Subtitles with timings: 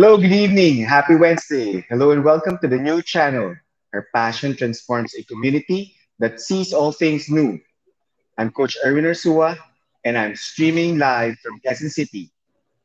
[0.00, 0.82] Hello, good evening.
[0.82, 1.84] Happy Wednesday.
[1.90, 3.54] Hello and welcome to the new channel.
[3.92, 7.60] Our passion transforms a community that sees all things new.
[8.38, 9.58] I'm Coach Erwin Ursua,
[10.06, 12.32] and I'm streaming live from Quezon City.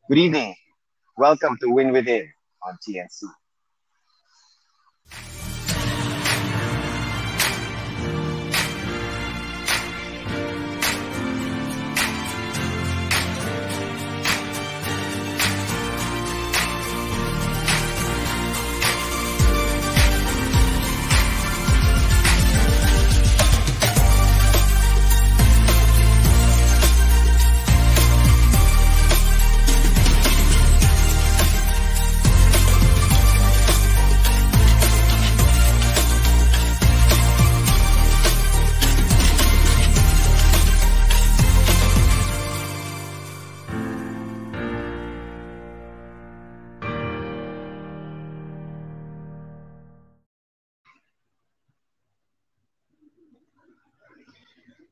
[0.10, 0.56] Good evening.
[1.16, 2.28] Welcome to Win Within
[2.68, 3.24] on TNC.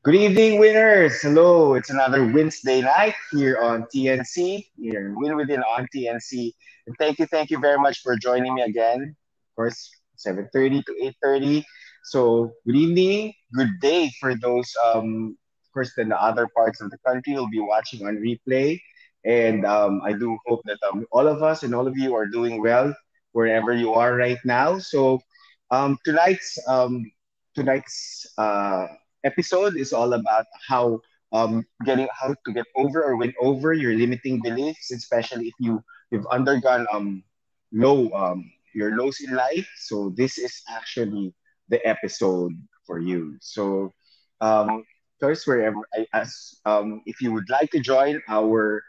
[0.04, 1.22] Good evening, winners.
[1.22, 6.52] Hello, it's another Wednesday night here on TNC, here in Win Within on TNC.
[6.86, 9.16] And thank you, thank you very much for joining me again.
[9.16, 11.64] Of course, 7.30 to 8.30.
[12.02, 16.90] So good evening, good day for those, um, of course, in the other parts of
[16.90, 18.78] the country will be watching on replay.
[19.24, 22.26] And um, I do hope that um, all of us and all of you are
[22.26, 22.94] doing well
[23.32, 24.76] wherever you are right now.
[24.80, 25.22] So
[25.70, 27.10] um, tonight's um,
[27.54, 28.88] tonight's uh,
[29.24, 31.00] episode is all about how
[31.32, 35.82] um, getting how to get over or win over your limiting beliefs, especially if you
[36.10, 37.24] you've undergone um
[37.72, 39.68] low um your lows in life.
[39.78, 41.34] So this is actually
[41.68, 42.52] the episode
[42.86, 43.36] for you.
[43.40, 43.92] So
[44.40, 44.84] um
[45.20, 48.82] first wherever I as um if you would like to join our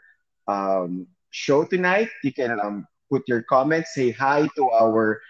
[0.48, 5.20] um show tonight, you can um put your comments, say hi to our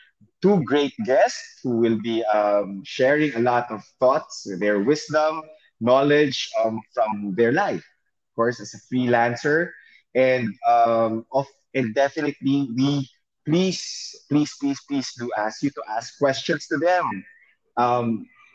[0.47, 5.43] two great guests who will be um, sharing a lot of thoughts, their wisdom,
[5.81, 7.83] knowledge um, from their life.
[7.83, 9.75] Of course, as a freelancer,
[10.15, 13.11] and um, of and definitely we
[13.43, 17.25] please, please, please, please do ask you to ask questions to them.
[17.77, 18.07] Um,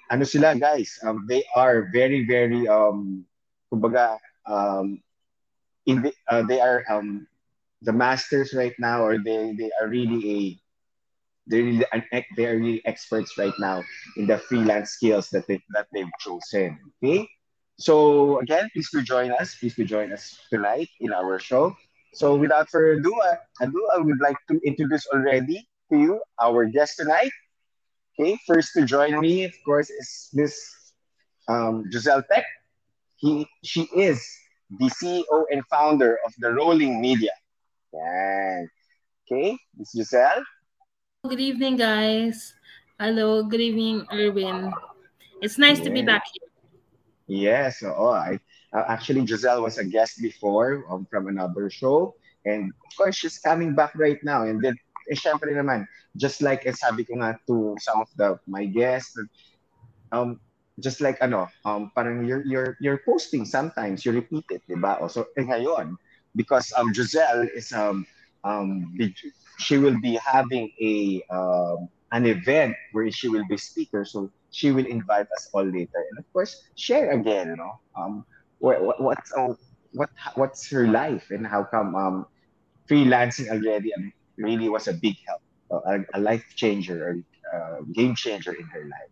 [0.08, 0.96] ano sila guys?
[1.04, 3.28] Um, they are very, very um,
[3.68, 4.16] kumbaga,
[4.48, 5.04] um,
[5.88, 7.28] in the, uh, they are um,
[7.84, 10.61] the masters right now, or they they are really a
[11.52, 11.86] they're really
[12.38, 13.84] they're really experts right now
[14.16, 16.80] in the freelance skills that they that they've chosen.
[17.04, 17.28] Okay,
[17.78, 19.56] so again, please do join us.
[19.60, 21.76] Please do join us tonight in our show.
[22.14, 26.66] So without further ado, uh, ado, I would like to introduce already to you our
[26.66, 27.32] guest tonight.
[28.16, 30.56] Okay, first to join me, of course, is Miss
[31.48, 32.46] um, Giselle Peck.
[33.16, 34.24] He she is
[34.80, 37.36] the CEO and founder of the Rolling Media.
[37.94, 38.64] Yeah.
[39.28, 40.44] Okay, Miss Giselle.
[41.22, 42.58] Good evening, guys.
[42.98, 44.74] Hello, good evening, Erwin.
[45.38, 45.86] It's nice yeah.
[45.86, 46.50] to be back here.
[47.30, 48.42] Yes, oh, I
[48.74, 52.18] uh, actually Giselle was a guest before um, from another show,
[52.50, 54.50] and of course she's coming back right now.
[54.50, 54.74] And then,
[55.14, 55.86] eh, syempre naman,
[56.18, 59.14] just like eh, sabi ko nga to some of the my guests,
[60.10, 60.42] um,
[60.82, 64.98] just like ano, um, parang you're you're you're posting sometimes, you repeat it, di ba?
[65.06, 66.02] So eh, ngayon,
[66.34, 68.10] because um Giselle is um
[68.42, 68.90] um
[69.62, 74.06] she will be having a um, an event where she will be speaker.
[74.06, 77.48] So she will invite us all later, and of course, share again.
[77.50, 78.26] You know, um,
[78.60, 79.54] what, what what's uh,
[79.94, 82.26] what what's her life and how come um,
[82.90, 83.92] freelancing already
[84.38, 85.42] really was a big help,
[85.86, 87.14] a, a life changer or
[87.54, 89.12] uh, game changer in her life.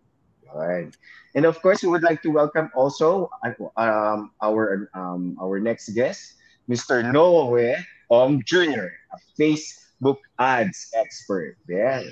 [0.54, 0.96] All right.
[1.36, 3.30] And of course, we would like to welcome also
[3.78, 6.36] um, our um, our next guest,
[6.68, 7.04] Mr.
[7.04, 7.76] Noe
[8.10, 11.58] Om Jr., a face Facebook ads expert.
[11.68, 12.08] Yes.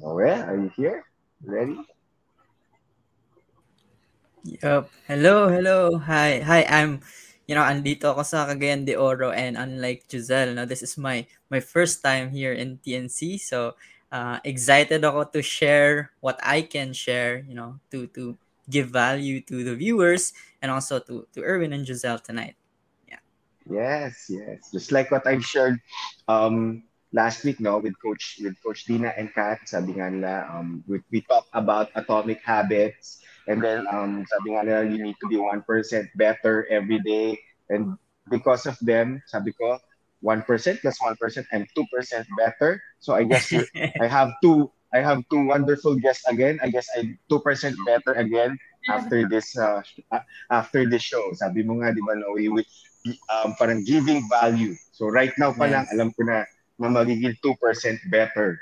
[0.00, 1.04] Noel, are you here?
[1.44, 1.78] Ready?
[4.44, 4.90] Yup.
[5.06, 5.98] Hello, hello.
[5.98, 6.40] Hi.
[6.40, 7.00] Hi, I'm
[7.46, 11.26] you know, andito ako sa Cagayan de Oro and unlike Giselle, no, this is my
[11.50, 13.40] my first time here in TNC.
[13.40, 13.74] So,
[14.14, 18.38] uh, excited ako to share what I can share, you know, to to
[18.70, 20.32] give value to the viewers
[20.62, 22.54] and also to to Erwin and Giselle tonight.
[23.10, 23.22] Yeah.
[23.66, 24.70] Yes, yes.
[24.70, 25.82] Just like what I've shared
[26.30, 30.82] um last week, no, with Coach with Coach Dina and Kat, sabi nga nila, um,
[30.88, 35.28] we, we talk about atomic habits, and then um, sabi nga nila, you need to
[35.28, 35.64] be 1%
[36.16, 37.38] better every day,
[37.68, 37.96] and
[38.32, 39.78] because of them, sabi ko,
[40.24, 42.80] 1% plus 1% and 2% better.
[43.00, 43.52] So I guess
[44.00, 46.60] I have two I have two wonderful guests again.
[46.62, 48.60] I guess I 2% better again
[48.92, 49.80] after this uh,
[50.50, 51.32] after this show.
[51.34, 52.62] Sabi mo nga, di ba, no, we, we
[53.32, 54.76] um, parang giving value.
[54.92, 56.44] So right now pa lang, alam ko na
[56.82, 57.54] na magiging 2%
[58.10, 58.58] better.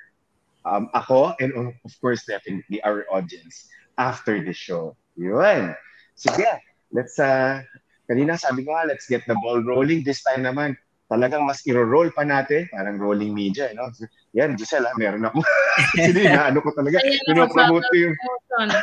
[0.61, 4.93] Um, ako and of course definitely our audience after the show.
[5.17, 5.73] Yun.
[6.13, 6.61] Sige,
[6.93, 7.65] let's, uh,
[8.05, 10.05] kanina sabi ko nga, let's get the ball rolling.
[10.05, 10.77] This time naman,
[11.11, 13.91] talagang mas iro-roll pa natin, parang rolling media, you know?
[14.31, 15.43] Yan, Giselle, ha, meron ako.
[15.99, 18.17] Hindi na, ano ko talaga, pinopromote ko yung...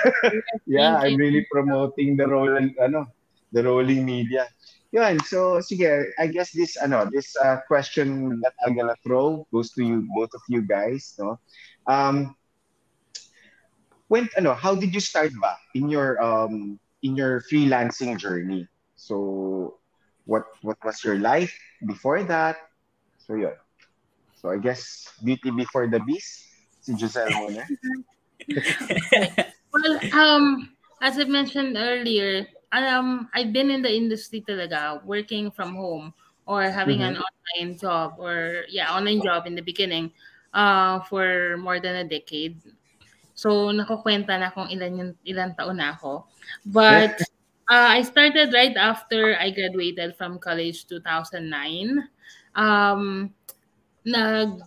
[0.68, 3.07] yeah, I'm really promoting the roll, ano,
[3.56, 4.44] the rolling media.
[4.92, 9.72] Yun, so sige, I guess this ano, this uh, question that I'm gonna throw goes
[9.75, 11.39] to you both of you guys, no?
[11.88, 12.36] Um
[14.07, 18.68] when ano, how did you start ba in your um in your freelancing journey?
[18.95, 19.80] So
[20.24, 21.51] what what was your life
[21.83, 22.56] before that?
[23.19, 23.60] So yun.
[24.40, 26.48] So I guess beauty before the beast,
[26.80, 27.68] si Giselle muna.
[29.75, 30.72] well, um
[31.04, 36.14] as I mentioned earlier, um I've been in the industry talaga working from home
[36.46, 37.19] or having mm-hmm.
[37.19, 40.12] an online job or yeah online job in the beginning
[40.54, 42.60] uh for more than a decade.
[43.38, 46.25] So nakukwenta na kung ilan yung ilan taon na ako.
[46.66, 47.22] But
[47.72, 52.04] uh, I started right after I graduated from college 2009
[52.58, 53.30] um
[54.08, 54.64] nag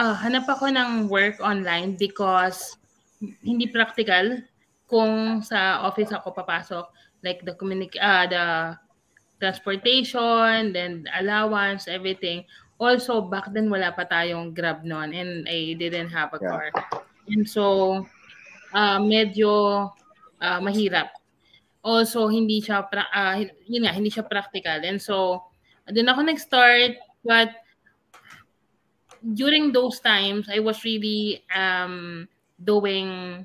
[0.00, 2.80] uh, hanap ako ng work online because
[3.44, 4.40] hindi practical
[4.90, 6.90] kung sa office ako papasok,
[7.22, 8.44] like the communic uh, the
[9.40, 12.44] transportation, then allowance, everything.
[12.76, 16.68] Also, back then wala pa tayong Grab noon and I didn't have a car.
[17.28, 18.04] And so,
[18.72, 19.86] uh, medyo
[20.40, 21.12] uh, mahirap.
[21.80, 24.80] Also, hindi siya, pra- uh, yun nga, hindi siya practical.
[24.84, 25.44] And so,
[25.88, 27.52] doon ako nag-start, but
[29.20, 33.44] during those times, I was really um, doing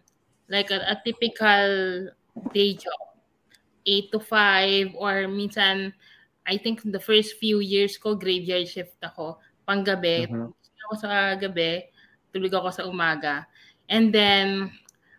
[0.49, 2.09] like a, a typical
[2.53, 2.99] day job.
[3.85, 5.93] 8 to 5 or minsan
[6.45, 10.29] I think the first few years ko graveyard shift ako panggabi.
[10.29, 10.53] Mm-hmm.
[10.85, 11.89] ako sa gabi,
[12.29, 13.49] tulog ako sa umaga.
[13.89, 14.69] And then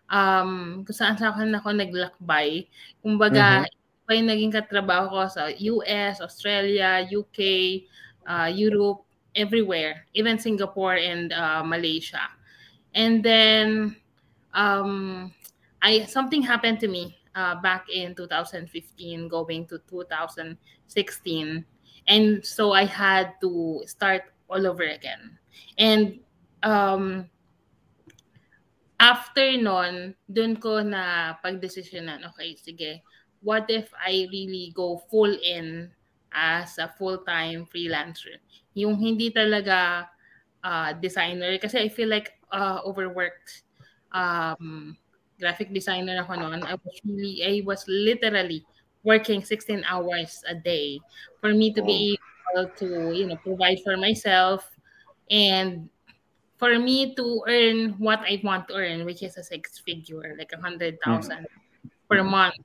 [0.06, 2.70] um kung saan saan ako naglakbay.
[3.02, 4.14] Kumbaga, mm-hmm.
[4.14, 7.38] yung naging katrabaho ko sa US, Australia, UK,
[8.22, 9.02] uh, Europe,
[9.34, 12.22] everywhere, even Singapore and uh, Malaysia.
[12.94, 13.98] And then
[14.56, 15.30] um,
[15.84, 21.64] I something happened to me uh, back in 2015, going to 2016,
[22.08, 25.38] and so I had to start all over again.
[25.78, 26.18] And
[26.64, 27.28] um,
[28.98, 33.04] after non, dun ko na pagdesisyonan, okay, sige,
[33.44, 35.92] what if I really go full in
[36.32, 38.40] as a full-time freelancer?
[38.72, 40.08] Yung hindi talaga
[40.64, 43.65] uh, designer, kasi I feel like uh, overworked
[44.12, 44.96] um,
[45.40, 48.64] graphic designer ako noon, I was really, I was literally
[49.04, 50.98] working 16 hours a day
[51.40, 52.18] for me to be
[52.52, 54.66] able to, you know, provide for myself
[55.30, 55.88] and
[56.56, 60.52] for me to earn what I want to earn, which is a six figure, like
[60.52, 62.08] a hundred thousand mm-hmm.
[62.08, 62.56] per month.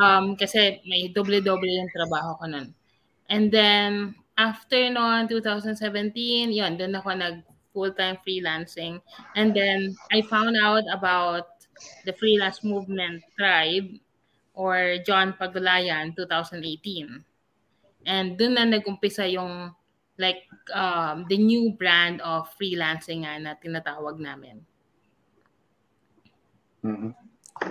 [0.00, 2.72] Um, kasi may doble-doble yung trabaho ko nun.
[3.28, 5.76] And then, after noon, 2017,
[6.48, 9.00] yun, doon ako nag full-time freelancing.
[9.34, 11.48] And then I found out about
[12.04, 13.98] the freelance movement tribe
[14.54, 17.24] or John Pagulayan 2018.
[18.06, 19.72] And dun na nag-umpisa yung
[20.18, 24.60] like um, the new brand of freelancing nga na tinatawag namin.
[26.84, 27.10] Mm-hmm.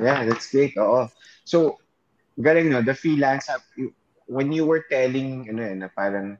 [0.01, 0.73] Yeah, that's great.
[0.79, 1.11] Oo.
[1.43, 1.77] So,
[2.39, 3.51] galing no, the freelance,
[4.25, 6.39] when you were telling, ano, na parang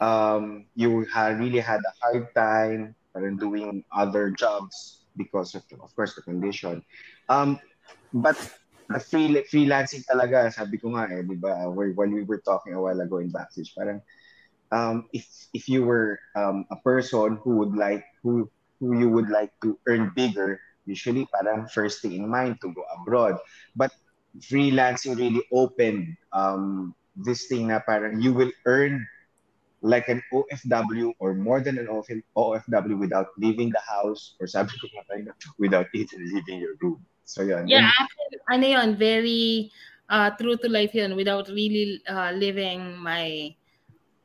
[0.00, 2.94] um, you had really had a hard time
[3.38, 6.82] doing other jobs because of, of course, the condition.
[7.28, 7.58] Um,
[8.12, 8.36] but
[8.88, 12.80] the free, freelancing talaga, sabi ko nga eh, di ba, while we were talking a
[12.80, 14.00] while ago in backstage, parang
[14.70, 18.50] um, if if you were um, a person who would like who
[18.80, 22.84] who you would like to earn bigger, usually parang first thing in mind to go
[23.00, 23.38] abroad.
[23.74, 23.90] But
[24.38, 29.06] freelancing really opened um, this thing na parang you will earn
[29.82, 34.88] like an OFW or more than an OFW without leaving the house or sabi ko
[35.58, 37.04] without even leaving your room.
[37.24, 37.68] So yun.
[37.68, 39.70] Yeah, actually, ano yun, very
[40.08, 43.54] uh, true to life yun without really uh, leaving my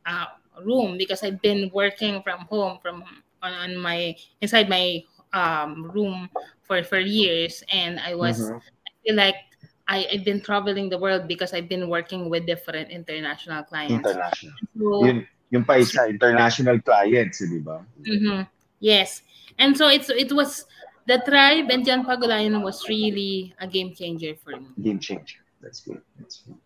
[0.06, 0.28] uh,
[0.64, 3.04] room because I've been working from home from
[3.42, 5.04] on, on my inside my
[5.34, 6.30] um, room
[6.64, 8.62] for for years and I was Mhm.
[8.62, 9.40] I feel like
[9.88, 14.08] I, I've been traveling the world because I've been working with different international clients.
[14.08, 14.54] International.
[14.78, 17.84] So, Yun, yung pa isa, international clients, di ba?
[18.02, 18.48] Mhm.
[18.80, 19.22] Yes.
[19.60, 20.66] And so it's it was
[21.06, 24.72] the tribe and John Pagulayan was really a game changer for me.
[24.80, 25.44] Game changer.
[25.60, 26.02] That's good.
[26.18, 26.58] That's good.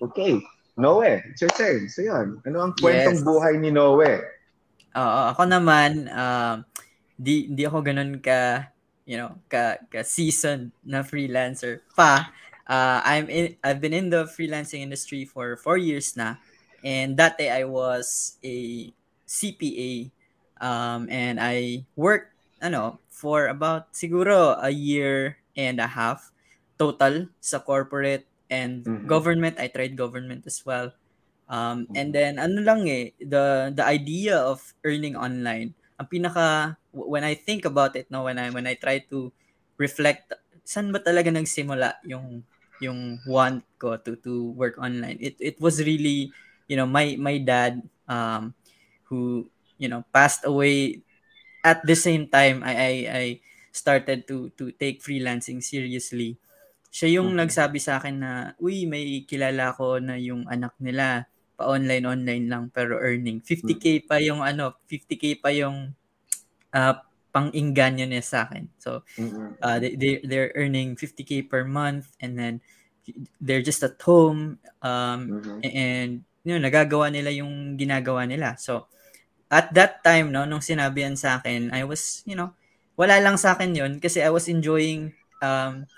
[0.00, 0.38] Okay.
[0.78, 1.90] Noe, it's your turn.
[1.90, 3.26] So yun, ano ang kwentong Yes.
[3.26, 4.22] buhay ni Noe?
[4.94, 6.62] Oo, ako naman, um,
[7.18, 8.70] di, di ako ganun ka,
[9.02, 12.30] you know, ka, ka seasoned na freelancer pa.
[12.68, 16.38] Uh, I'm in, I've been in the freelancing industry for four years na.
[16.84, 18.90] And that day I was a
[19.26, 19.92] CPA.
[20.58, 26.30] Um, and I worked, ano, for about siguro a year and a half
[26.78, 29.06] total sa corporate and Mhm.
[29.06, 29.58] government.
[29.58, 30.94] I tried government as well.
[31.48, 37.24] Um, and then ano lang eh, the the idea of earning online, ang pinaka when
[37.24, 39.32] I think about it no when I when I try to
[39.80, 40.32] reflect
[40.68, 42.44] saan ba talaga nagsimula yung
[42.78, 45.16] yung want ko to to work online.
[45.24, 46.30] It it was really,
[46.68, 48.54] you know, my my dad um
[49.10, 49.48] who,
[49.80, 51.02] you know, passed away
[51.64, 53.24] at the same time I I, I
[53.72, 56.38] started to to take freelancing seriously.
[56.92, 57.38] Siya yung Mhm.
[57.38, 62.64] nagsabi sa akin na, uy, may kilala ko na yung anak nila pa-online online lang
[62.70, 65.90] pero earning 50k pa yung ano 50k pa yung
[66.74, 66.94] uh,
[67.34, 69.02] pang-inganyo niya sa akin so
[69.62, 72.60] uh, they, they they're earning 50k per month and then
[73.40, 75.60] they're just at home um Mhm.
[75.64, 76.12] and
[76.48, 78.56] you know, nagagawa nila yung ginagawa nila.
[78.56, 78.88] So
[79.52, 82.52] at that time no nung sinabi yan sa akin I was you know
[83.00, 85.88] wala lang sa akin yun kasi I was enjoying um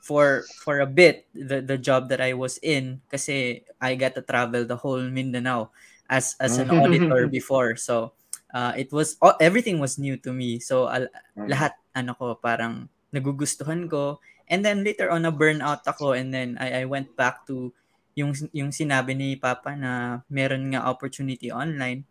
[0.00, 4.24] for for a bit the the job that I was in kasi I got to
[4.24, 5.70] travel the whole Mindanao
[6.08, 7.76] as as an auditor before.
[7.76, 8.14] So
[8.54, 10.58] uh, it was all, everything was new to me.
[10.62, 11.50] So al- Mhm.
[11.50, 14.20] lahat ano ko parang nagugustuhan ko.
[14.48, 17.74] And then later on na burnout ako and then I I went back to
[18.18, 22.02] yung yung sinabi ni Papa na meron nga opportunity online.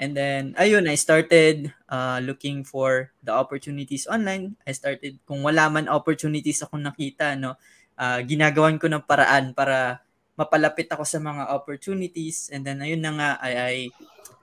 [0.00, 4.56] And then ayun I started uh, looking for the opportunities online.
[4.64, 7.60] I started kung wala man opportunities ako nakita no
[8.00, 10.02] uh, ginagawan ko ng paraan para
[10.34, 12.50] mapalapit ako sa mga opportunities.
[12.50, 13.74] And then ayun na nga I, I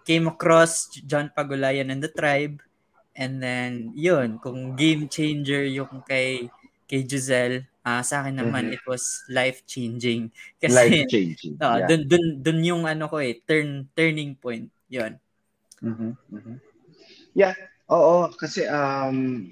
[0.06, 2.62] came across John Pagulayan and the tribe.
[3.12, 6.48] And then yun kung game changer yung kay
[6.88, 8.76] kay Giselle ah sa akin naman Mhm.
[8.78, 11.56] it was life changing Life kasi changing.
[11.62, 11.88] ah, yeah.
[11.90, 15.18] dun, dun, dun yung ano ko eh turn turning point yun
[15.82, 16.56] Mhm, mhm.
[17.34, 17.56] Yeah,
[17.90, 19.50] oo, kasi um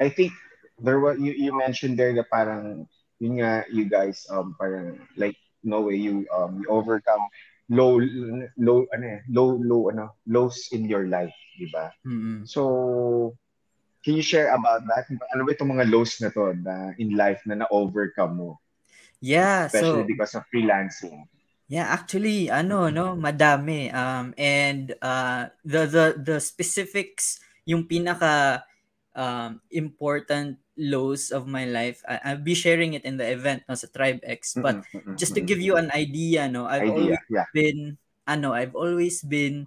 [0.00, 0.32] I think
[0.80, 2.88] there was you, you mentioned there that parang
[3.20, 7.24] yun nga you guys um parang like no way you um you overcome
[7.68, 7.98] low
[8.56, 11.90] low ano eh, low low ano lows in your life, di ba?
[12.06, 13.34] mm So
[14.06, 15.10] can you share about that?
[15.34, 18.50] Ano ba itong mga lows na to na in life na na-overcome mo?
[19.20, 21.26] yeah so Especially because of freelancing.
[21.66, 23.90] Yeah, actually, ano, no, madami.
[23.90, 28.62] Um, and uh, the the the specifics, yung pinaka
[29.18, 33.74] um, important lows of my life, I, I'll be sharing it in the event, no,
[33.74, 34.54] sa Tribe X.
[34.54, 34.86] But
[35.18, 37.50] just to give you an idea, no, I've idea, always yeah.
[37.50, 37.98] been,
[38.30, 39.66] ano, I've always been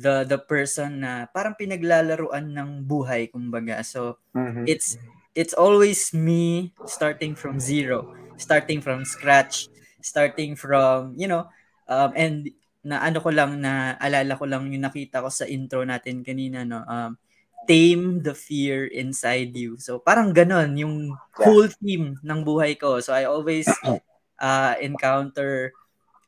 [0.00, 3.84] the the person na parang pinaglalaruan ng buhay, kumbaga.
[3.84, 4.64] So Mhm.
[4.64, 4.96] it's
[5.36, 8.08] it's always me starting from zero,
[8.40, 9.68] starting from scratch,
[10.02, 11.46] starting from, you know,
[11.88, 15.84] um, and na ano ko lang na alala ko lang yung nakita ko sa intro
[15.84, 16.80] natin kanina no?
[16.88, 17.20] Um
[17.68, 19.78] tame the fear inside you.
[19.78, 20.96] So parang ganon yung
[21.38, 22.98] whole theme ng buhay ko.
[23.04, 23.68] So I always
[24.42, 25.76] uh, encounter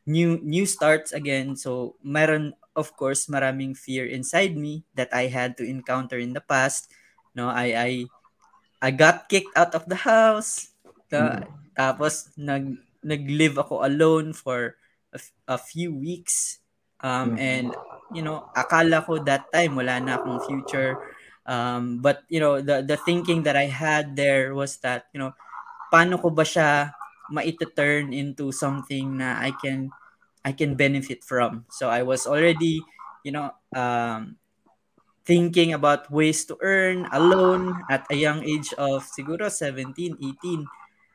[0.07, 1.57] new new starts again.
[1.57, 6.45] So meron of course maraming fear inside me that I had to encounter in the
[6.45, 6.91] past.
[7.35, 7.91] No I I
[8.83, 10.73] I got kicked out of the house.
[11.11, 11.45] Ta-
[11.77, 14.77] tapos nag nag-live ako alone for
[15.13, 16.59] a, a few weeks.
[17.03, 17.39] Um Mhm.
[17.39, 17.75] and
[18.15, 20.99] you know akala ko that time wala na akong future.
[21.47, 25.35] Um but you know the the thinking that I had there was that you know
[25.93, 26.95] paano ko ba siya
[27.33, 29.93] maita-turn into something na I can
[30.45, 32.83] I can benefit from so I was already
[33.23, 34.37] you know um
[35.23, 40.67] thinking about ways to earn alone at a young age of siguro 17, 18.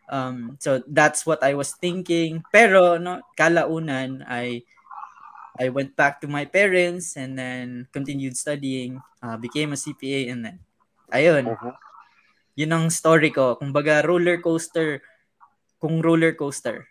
[0.07, 2.43] Um, so that's what I was thinking.
[2.51, 4.63] Pero no, kalaunan I
[5.60, 10.46] I went back to my parents and then continued studying, uh, became a CPA and
[10.46, 10.57] then
[11.12, 11.51] ayun.
[11.51, 11.74] Mhm.
[12.57, 13.60] Yun ang story ko.
[13.60, 15.03] Kumbaga roller coaster
[15.77, 16.88] kung roller coaster.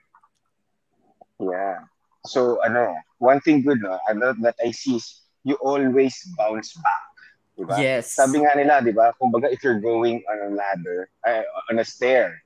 [1.41, 1.89] Yeah.
[2.27, 7.07] So, ano, one thing good, no, ano, that I see is you always bounce back.
[7.57, 7.79] Diba?
[7.81, 8.13] Yes.
[8.13, 11.41] Sabi nga nila, di ba, kumbaga if you're going on a ladder, ay,
[11.73, 12.37] on a stair,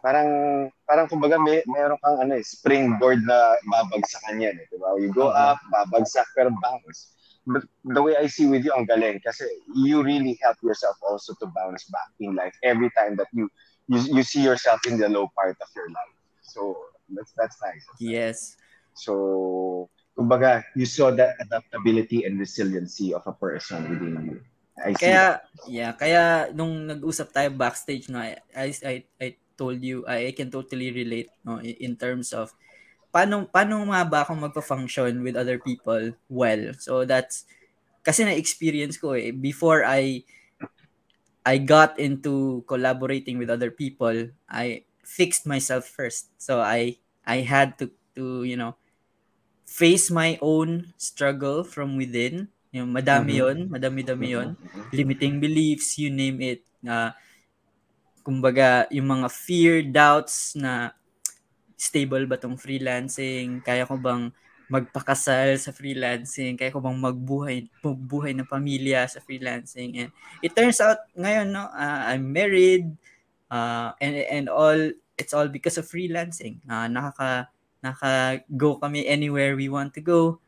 [0.00, 4.56] parang, parang kumbaga may, meron kang ano, eh, springboard na babagsakan yan.
[4.56, 4.96] Eh, di ba?
[4.96, 5.36] You go Oo.
[5.36, 7.12] up, babagsak, pero bounce.
[7.44, 9.20] But the way I see with you, ang galing.
[9.20, 13.48] Kasi you really help yourself also to bounce back in life every time that you
[13.90, 16.14] you, you see yourself in the low part of your life.
[16.42, 16.76] So,
[17.10, 17.84] that's, that's nice.
[17.98, 18.56] Yes.
[18.94, 24.38] So, kumbaga, you saw that adaptability and resiliency of a person within you.
[24.80, 25.12] I see.
[25.12, 29.28] Kaya yeah, kaya nung nag-usap tayo backstage no, I I I,
[29.60, 32.48] told you I, I can totally relate no in, terms of
[33.12, 36.72] paano paano nga ba ako magpa-function with other people well.
[36.80, 37.44] So that's
[38.00, 40.24] kasi na-experience ko eh before I
[41.44, 46.32] I got into collaborating with other people, I fixed myself first.
[46.40, 46.96] So I
[47.28, 48.76] I had to to you know
[49.64, 52.50] face my own struggle from within.
[52.74, 53.42] Yung madami Mhm.
[53.42, 54.92] yon, madami-dami yon Mhm.
[54.94, 56.62] limiting beliefs, you name it.
[56.82, 57.14] Na
[58.22, 60.92] kumbaga yung mga fear, doubts na
[61.78, 63.62] stable ba tong freelancing?
[63.64, 64.30] Kaya ko bang
[64.70, 66.54] magpakasal sa freelancing?
[66.60, 69.96] Kaya ko bang magbuhay magbuhay ng pamilya sa freelancing?
[69.98, 70.10] And
[70.44, 72.86] it turns out ngayon no, uh, I'm married
[73.50, 74.78] uh, and and all
[75.18, 76.60] it's all because of freelancing.
[76.68, 77.50] Uh, nakaka
[77.82, 80.40] naka go kami anywhere we want to go.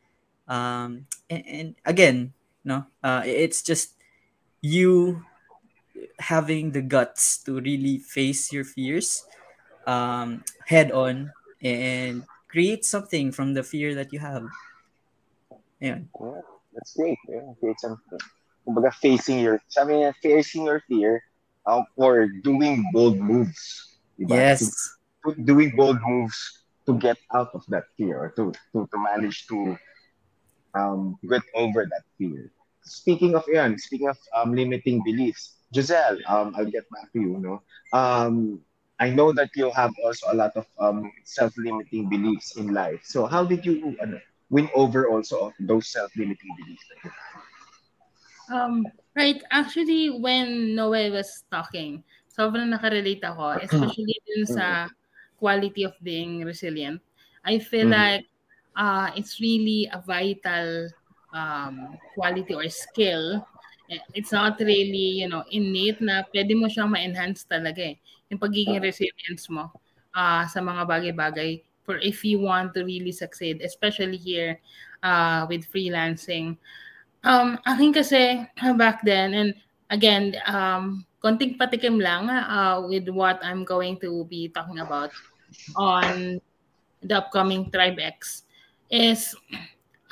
[0.47, 3.95] Um, and, and again, no, uh, it's just
[4.61, 5.23] you
[6.19, 9.25] having the guts to really face your fears
[9.85, 11.31] um, head on
[11.61, 14.43] and create something from the fear that you have.
[15.81, 16.07] Ayun.
[16.07, 16.41] Yeah,
[16.73, 17.19] that's great.
[17.27, 18.19] Yeah, create something.
[18.63, 21.19] Kumbaga, facing your, sabi niya, facing your fear
[21.67, 23.91] um, or doing bold moves.
[24.19, 24.39] Diba?
[24.39, 24.71] Yes.
[25.43, 29.77] Doing bold moves to get out of that fear or to, to, to manage to
[30.75, 32.51] um, get over that fear.
[32.83, 37.39] Speaking of yan, speaking of um, limiting beliefs, Giselle, um, I'll get back to you.
[37.39, 37.61] No,
[37.97, 38.59] um,
[38.99, 43.01] I know that you have also a lot of um, self-limiting beliefs in life.
[43.03, 44.19] So how did you ano,
[44.49, 46.83] win over also of those self-limiting beliefs?
[46.89, 47.43] that you have?
[48.51, 49.41] Um, right.
[49.51, 54.65] Actually, when Noel was talking, sobrang nakarelate ako, especially dun sa
[55.43, 57.03] quality of being resilient.
[57.43, 57.91] I feel Mhm.
[57.91, 58.23] like
[58.79, 60.89] uh, it's really a vital
[61.35, 63.43] um, quality or skill.
[63.91, 67.97] Eh, It's not really, you know, innate na pwede mo siyang ma-enhance talaga eh.
[68.31, 69.75] Yung pagiging resilience mo
[70.15, 71.51] uh, sa mga bagay-bagay
[71.83, 74.55] for if you want to really succeed, especially here
[75.03, 76.55] uh, with freelancing.
[77.23, 78.43] Um, akin kasi
[78.81, 79.51] back then, and
[79.89, 85.11] again, um, konting patikim lang uh, with what I'm going to be talking about
[85.75, 86.41] on
[87.01, 88.43] the upcoming Tribe X
[88.89, 89.35] is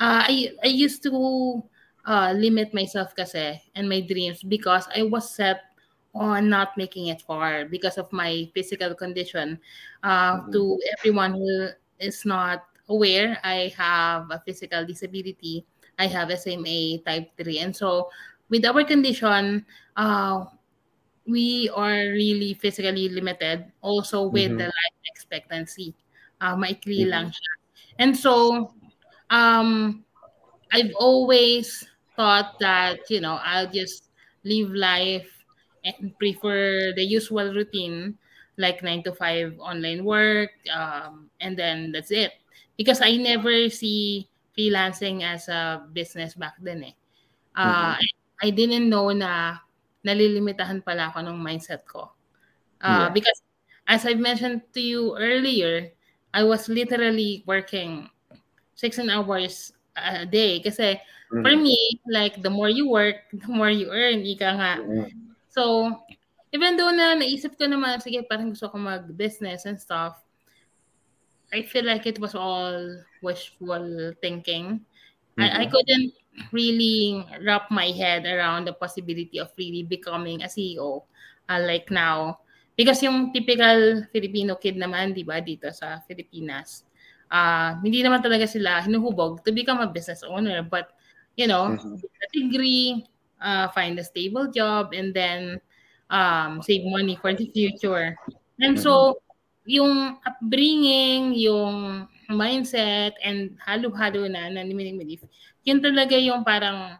[0.00, 1.62] uh, I, I used to
[2.06, 5.62] uh, limit myself kasi and my dreams because I was set
[6.14, 9.58] on not making it far because of my physical condition.
[10.02, 15.64] Uh, To everyone who is not aware, I have a physical disability.
[15.98, 17.60] I have SMA type 3.
[17.60, 18.10] And so
[18.50, 19.64] with our condition,
[19.96, 20.44] uh,
[21.26, 24.58] we are really physically limited also with Mhm.
[24.58, 25.94] the life expectancy.
[26.40, 27.52] Uh, maikli lang siya.
[27.98, 28.74] And so,
[29.30, 30.04] um,
[30.72, 31.84] I've always
[32.16, 34.10] thought that, you know, I'll just
[34.44, 35.28] live life
[35.84, 38.18] and prefer the usual routine,
[38.56, 42.32] like nine to five online work, um, and then that's it.
[42.76, 46.94] Because I never see freelancing as a business back then eh.
[47.56, 47.96] Uh,
[48.42, 49.58] I didn't know na
[50.02, 52.12] nalilimitahan pala ako ng mindset ko.
[52.82, 53.10] Uh, Yeah.
[53.14, 53.38] Because
[53.86, 55.90] as I mentioned to you earlier,
[56.34, 58.10] I was literally working
[58.74, 60.58] 16 hours a day.
[60.62, 60.98] Kasi
[61.30, 61.62] for Mhm.
[61.62, 61.78] me,
[62.10, 64.26] like the more you work, the more you earn.
[64.26, 64.72] Ika nga.
[64.82, 65.36] Mhm.
[65.52, 65.92] So,
[66.52, 70.16] even though na naisip ko naman, sige, parang gusto ko mag-business and stuff,
[71.52, 74.80] I feel like it was all wishful thinking.
[75.38, 76.12] I, I couldn't
[76.52, 81.04] really wrap my head around the possibility of really becoming a CEO
[81.48, 82.40] uh, like now.
[82.76, 86.84] Because yung typical Filipino kid naman, di ba, dito sa Pilipinas,
[87.28, 90.64] uh, hindi naman talaga sila hinuhubog to become a business owner.
[90.64, 90.96] But,
[91.36, 92.00] you know, Mhm.
[92.00, 93.04] a degree,
[93.40, 95.60] uh, find a stable job and then
[96.12, 98.16] um, save money for the future.
[98.60, 99.20] And so,
[99.64, 105.22] yung upbringing, yung mindset, and halo-halo na na ni Minimilif,
[105.62, 106.98] yun talaga yung parang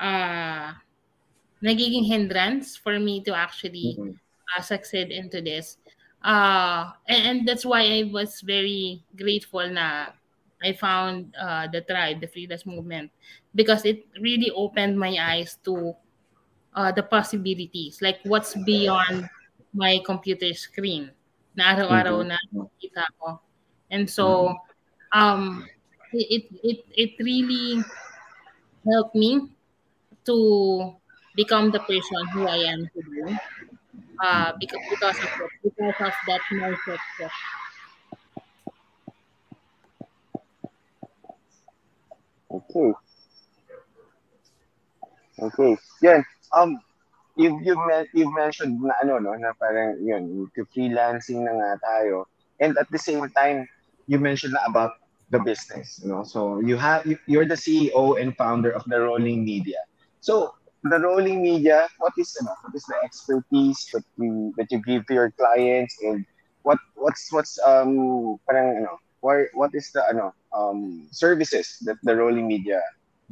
[0.00, 0.72] uh,
[1.62, 3.94] nagiging hindrance for me to actually
[4.50, 5.76] uh, succeed into this.
[6.24, 10.10] Uh, and, and that's why I was very grateful na
[10.58, 13.14] I found uh, the tribe, the freelance movement,
[13.54, 15.94] because it really opened my eyes to
[16.74, 19.30] uh, the possibilities, like what's beyond
[19.70, 21.14] my computer screen
[21.54, 23.38] na araw-araw na nakikita ko.
[23.90, 24.56] And so,
[25.12, 25.66] um,
[26.12, 27.82] it, it, it really
[28.86, 29.48] helped me
[30.26, 30.94] to
[31.36, 33.38] become the person who I am today.
[34.22, 37.32] Uh, because, because of it, because of that mindset shift.
[42.50, 42.92] Okay.
[45.38, 45.76] Okay.
[46.02, 46.24] Yan.
[46.52, 46.80] Um,
[47.36, 51.70] you you men- you mentioned na ano no na parang yun to freelancing na nga
[51.78, 52.26] tayo
[52.58, 53.62] and at the same time
[54.08, 54.92] you mentioned about
[55.30, 56.24] the business you know?
[56.24, 59.78] So you have you- you're the CEO and founder of the Rolling Media.
[60.20, 64.80] So the Rolling Media what is ano, what is the expertise that you that you
[64.82, 66.26] give to your clients and
[66.62, 72.14] what what's what's um parang ano what what is the ano um services that the
[72.16, 72.80] Rolling Media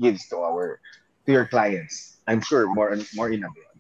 [0.00, 0.80] gives to our
[1.26, 2.20] to your clients?
[2.28, 3.76] I'm sure more more in abroad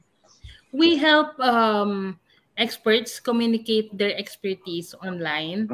[0.72, 2.18] We help um,
[2.56, 5.68] experts communicate their expertise online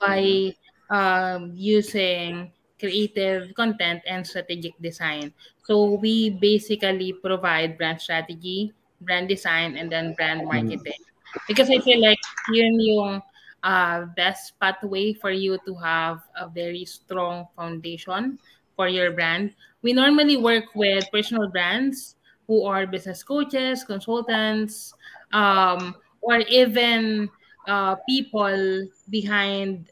[0.00, 0.52] by
[0.90, 5.32] um, using creative content and strategic design.
[5.64, 11.00] So we basically provide brand strategy, brand design, and then brand marketing.
[11.48, 12.20] Because I feel like
[12.52, 13.22] yun yung
[13.64, 18.38] uh, best pathway for you to have a very strong foundation
[18.76, 19.52] for your brand.
[19.82, 24.94] We normally work with personal brands who are business coaches, consultants,
[25.32, 27.30] um, or even
[27.70, 29.86] uh, people behind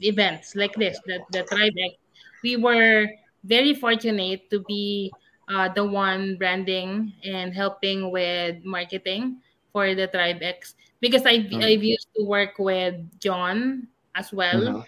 [0.00, 1.94] events like this, the, the Tribe X.
[2.42, 3.06] We were
[3.44, 5.12] very fortunate to be
[5.52, 9.38] uh, the one branding and helping with marketing
[9.72, 14.84] for the Tribe X because I've, I've used to work with John as well.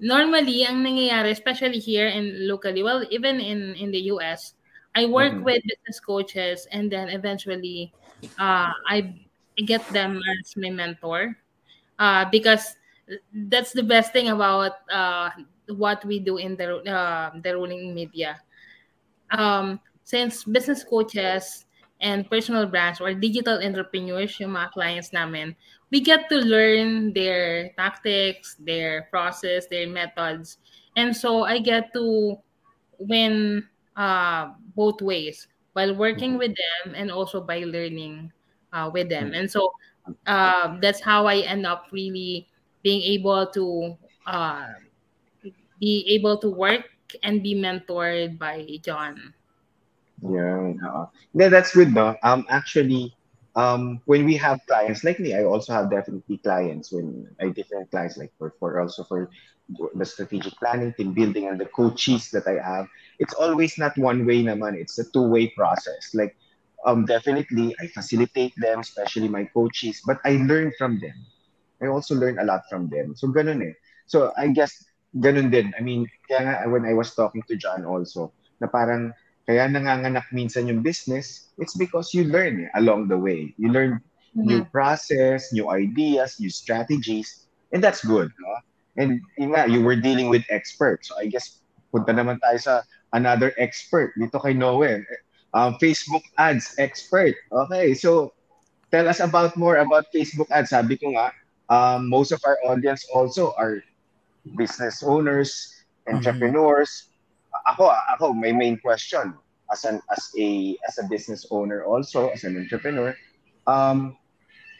[0.00, 4.54] Normally, ang nangyayari, especially here in locally, well, even in, in the US,
[4.96, 5.44] I work Mhm.
[5.44, 7.92] with business coaches and then eventually
[8.40, 9.28] uh, I
[9.62, 11.36] get them as my mentor
[11.98, 12.76] uh, because
[13.50, 15.30] that's the best thing about uh,
[15.68, 18.40] what we do in the uh, the Rolling Media.
[19.30, 21.66] Um, since business coaches
[22.00, 25.54] and personal brands or digital entrepreneurs yung mga clients namin,
[25.92, 30.58] we get to learn their tactics, their process, their methods.
[30.96, 32.38] And so I get to
[32.98, 33.62] win
[33.94, 38.32] uh, both ways while working with them and also by learning
[38.72, 39.32] uh, with them.
[39.34, 39.72] And so
[40.26, 42.48] uh, that's how I end up really
[42.82, 44.66] being able to uh,
[45.80, 46.84] be able to work
[47.22, 49.34] and be mentored by John.
[50.22, 51.06] Yeah.
[51.34, 52.16] Yeah, that's good, no?
[52.22, 53.14] Um, actually,
[53.56, 57.90] um, when we have clients like me, I also have definitely clients when I different
[57.90, 59.30] clients like for, for also for
[59.94, 62.86] the strategic planning, team building, and the coaches that I have.
[63.18, 64.74] It's always not one way naman.
[64.74, 66.14] It's a two way process.
[66.14, 66.36] Like,
[66.86, 71.16] um, definitely I facilitate them, especially my coaches, but I learn from them.
[71.82, 73.16] I also learn a lot from them.
[73.16, 73.74] So ganun eh.
[74.06, 74.84] So I guess
[75.16, 75.72] ganun din.
[75.78, 79.12] I mean, kaya nga when I was talking to John also, na parang
[79.48, 83.56] kaya nanganganak minsan yung business, it's because you learn eh, along the way.
[83.56, 84.00] You learn
[84.34, 88.30] new process, new ideas, new strategies, and that's good.
[88.30, 88.52] No?
[89.00, 91.08] And yun nga, you were dealing with experts.
[91.08, 91.58] So I guess
[91.90, 92.74] punta naman tayo sa
[93.10, 95.02] another expert dito kay Noel.
[95.52, 97.34] Um, Facebook ads expert.
[97.50, 98.32] Okay, so
[98.90, 100.70] tell us about more about Facebook ads.
[100.70, 101.34] Sabi ko nga,
[101.70, 103.82] um, most of our audience also are
[104.56, 105.74] business owners,
[106.06, 107.10] entrepreneurs.
[107.66, 109.34] Ako, ako, my main question
[109.72, 113.14] as an as a as a business owner also as an entrepreneur,
[113.66, 114.16] um,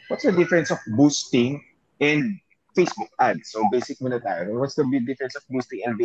[0.07, 1.63] what's the difference of boosting
[1.99, 2.39] and
[2.77, 3.51] Facebook ads?
[3.51, 4.59] So basic muna tayo.
[4.59, 5.95] What's the big difference of boosting and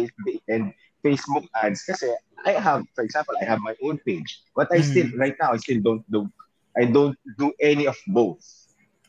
[0.49, 1.83] and Facebook ads?
[1.85, 2.13] Kasi
[2.45, 5.59] I have, for example, I have my own page, but I still right now I
[5.59, 6.29] still don't do
[6.77, 8.45] I don't do any of both.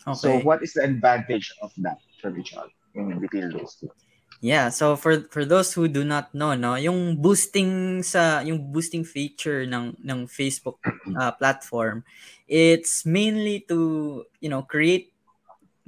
[0.08, 0.15] Okay.
[0.15, 3.91] So what is the advantage of that from each other in between those two?
[4.39, 9.02] Yeah, so for for those who do not know, no, yung boosting sa yung boosting
[9.02, 10.78] feature ng ng Facebook
[11.17, 12.06] uh, platform,
[12.45, 15.10] it's mainly to, you know, create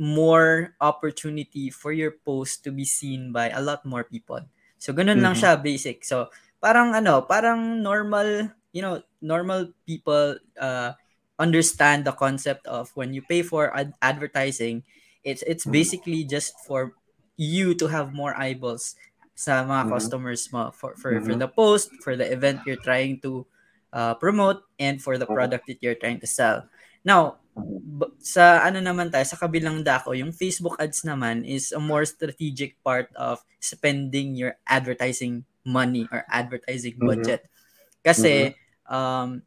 [0.02, 4.42] more opportunity for your post to be seen by a lot more people.
[4.80, 5.40] So ganun lang Mhm.
[5.40, 6.04] siya basic.
[6.08, 6.32] So
[6.64, 10.96] parang ano, parang normal, you know, normal people uh,
[11.40, 14.84] understand the concept of when you pay for ad- advertising,
[15.24, 15.72] it's it's Mhm.
[15.72, 16.96] basically just for
[17.38, 18.96] you to have more eyeballs
[19.36, 19.90] sa mga Mhm.
[19.96, 21.40] customers mo for for, for Mhm.
[21.40, 23.48] the post, for the event you're trying to
[23.94, 25.36] uh, promote and for the Mhm.
[25.36, 26.68] product that you're trying to sell.
[27.04, 27.40] Now,
[28.20, 32.78] sa ano naman tayo, sa kabilang dako, yung Facebook ads naman is a more strategic
[32.84, 37.06] part of spending your advertising money or advertising Mhm.
[37.06, 37.46] budget.
[38.04, 38.56] Kasi,
[38.90, 39.44] um,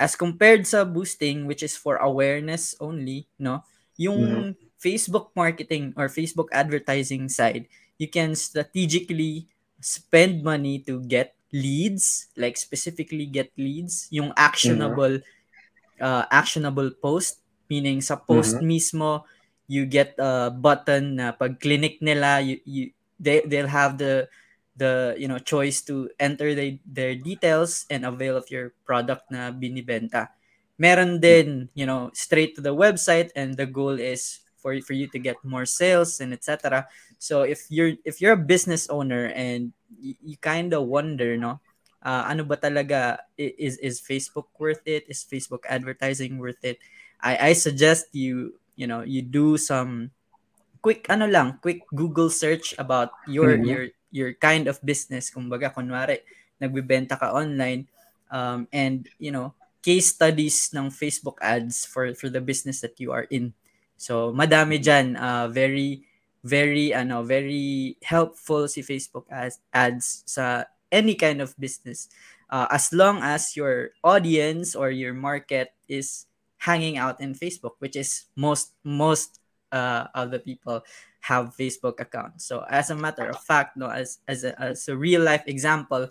[0.00, 3.62] as compared sa boosting, which is for awareness only, no,
[3.98, 7.68] yung Facebook marketing or Facebook advertising side,
[8.00, 9.48] you can strategically
[9.80, 15.20] spend money to get leads, like specifically get leads, yung actionable
[16.00, 17.39] uh, actionable post,
[17.70, 19.22] meaning sa post mismo,
[19.70, 22.90] you get a button na pag clinic nila, you, you
[23.22, 24.26] they they'll have the
[24.74, 29.54] the you know choice to enter the, their details and avail of your product na
[29.54, 30.34] binibenta.
[30.80, 35.06] Meron din, you know, straight to the website and the goal is for for you
[35.12, 36.88] to get more sales and etc.
[37.20, 41.60] So if you're if you're a business owner and you, you kind of wonder, no,
[42.00, 45.04] uh, ano ba talaga is is Facebook worth it?
[45.08, 46.80] Is Facebook advertising worth it?
[47.22, 50.10] I I suggest you you know you do some
[50.80, 53.64] quick ano lang, quick Google search about your Mhm.
[53.64, 55.30] your your kind of business.
[55.30, 56.24] Kumbaga kunwari
[56.60, 57.86] nagbebenta ka online
[58.32, 59.52] um, and you know
[59.84, 63.52] case studies ng Facebook ads for for the business that you are in.
[63.96, 66.04] So madami diyan uh, very
[66.44, 72.08] very ano very helpful si Facebook ads, ads sa any kind of business
[72.48, 76.24] uh, as long as your audience or your market is
[76.60, 79.40] hanging out in Facebook which is most most
[79.72, 80.82] uh, of the people
[81.24, 84.96] have Facebook accounts so as a matter of fact no as as a, as a
[84.96, 86.08] real life example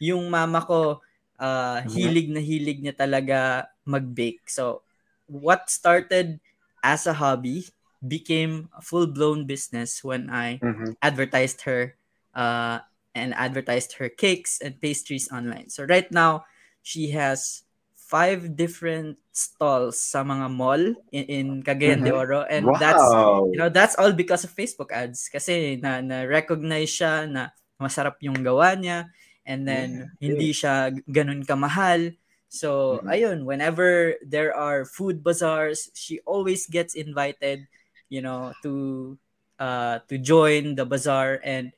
[0.00, 1.00] yung mama ko
[1.40, 1.90] uh, Mhm.
[1.92, 4.82] hilig na hilig niya talaga mag-bake so
[5.28, 6.40] what started
[6.82, 7.68] as a hobby
[8.06, 10.94] became a full-blown business when I Mhm.
[11.02, 11.96] advertised her
[12.34, 12.80] uh,
[13.14, 15.68] and advertised her cakes and pastries online.
[15.68, 16.46] So right now,
[16.82, 17.62] she has
[18.10, 20.82] five different stalls sa mga mall
[21.14, 22.18] in, in Cagayan de Mhm.
[22.22, 23.46] Oro and that's wow.
[23.54, 28.18] you know that's all because of Facebook ads kasi na na recognize siya na masarap
[28.20, 29.08] yung gawa niya
[29.46, 32.18] and then Yeah, hindi siya ganun kamahal.
[32.50, 33.08] So Mhm.
[33.08, 37.70] ayun, whenever there are food bazaars, she always gets invited,
[38.10, 39.16] you know, to
[39.62, 41.70] uh to join the bazaar and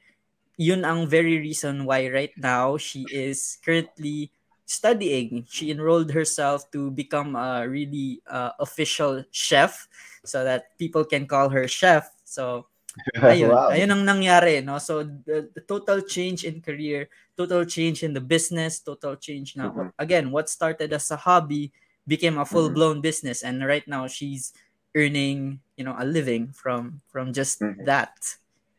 [0.56, 4.30] yun ang very reason why right now she is currently
[4.72, 5.44] studying.
[5.48, 9.88] She enrolled herself to become a really uh, official chef
[10.24, 12.10] so that people can call her chef.
[12.24, 12.66] So
[13.24, 13.70] ayun, wow.
[13.72, 14.78] ayun ang nangyari, no?
[14.78, 19.72] So the, the total change in career, total change in the business, total change na
[19.72, 19.92] Mhm.
[19.98, 21.72] again, what started as a hobby
[22.08, 24.52] became a full-blown business and right now she's
[24.96, 27.86] earning, you know, a living from from just Mhm.
[27.86, 28.12] that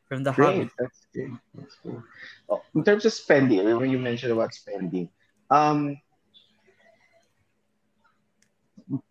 [0.06, 0.70] from the hobby.
[0.78, 1.32] That's good.
[1.56, 2.04] That's cool.
[2.50, 5.10] Oh, in terms of spending, when you mentioned about spending,
[5.54, 6.02] um,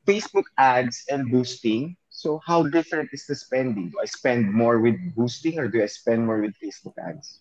[0.06, 1.96] Facebook ads and boosting.
[2.10, 3.90] So how different is the spending?
[3.90, 7.40] Do I spend more with boosting or do I spend more with Facebook ads?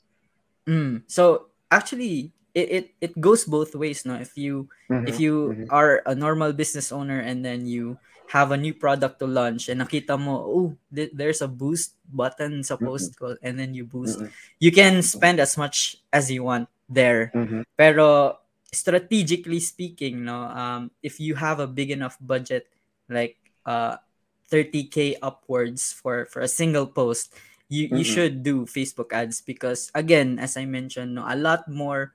[0.70, 1.04] Mm.
[1.10, 4.06] So actually, it, it it goes both ways.
[4.06, 4.70] No, if you
[5.10, 5.68] if you Mhm.
[5.70, 7.98] are a normal business owner and then you
[8.32, 12.64] have a new product to launch and nakita mo, oh, th- there's a boost button
[12.64, 14.30] sa post ko and then you boost, Mhm.
[14.64, 17.30] you can spend as much as you want there.
[17.76, 18.40] Pero
[18.72, 22.68] strategically speaking, no, um, if you have a big enough budget,
[23.10, 23.98] like uh,
[24.50, 27.34] 30k upwards for for a single post,
[27.70, 28.14] you you Mhm.
[28.14, 32.14] should do Facebook ads because again, as I mentioned, no, a lot more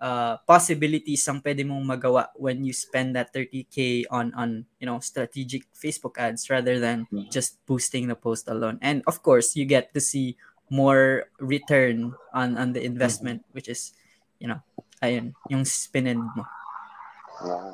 [0.00, 4.98] uh, possibilities ang pwede mong magawa when you spend that 30k on on you know
[5.00, 7.28] strategic Facebook ads rather than Mhm.
[7.30, 8.78] just boosting the post alone.
[8.80, 10.36] And of course, you get to see
[10.72, 13.92] more return on on the investment, which is
[14.40, 14.62] you know
[15.00, 16.44] ayun, yung spinend mo.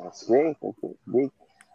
[0.03, 0.57] That's great.
[0.63, 1.33] Okay, great.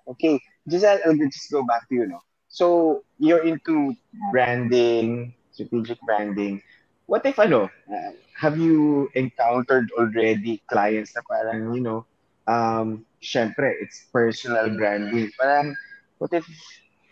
[0.07, 2.19] Okay, Giselle, I'll just go back to you, no?
[2.47, 3.95] So, you're into
[4.31, 6.63] branding, strategic branding.
[7.05, 12.05] What if, ano, uh, have you encountered already clients na parang, you know,
[12.47, 15.31] um, syempre, it's personal branding.
[15.39, 15.75] Parang,
[16.17, 16.47] what if,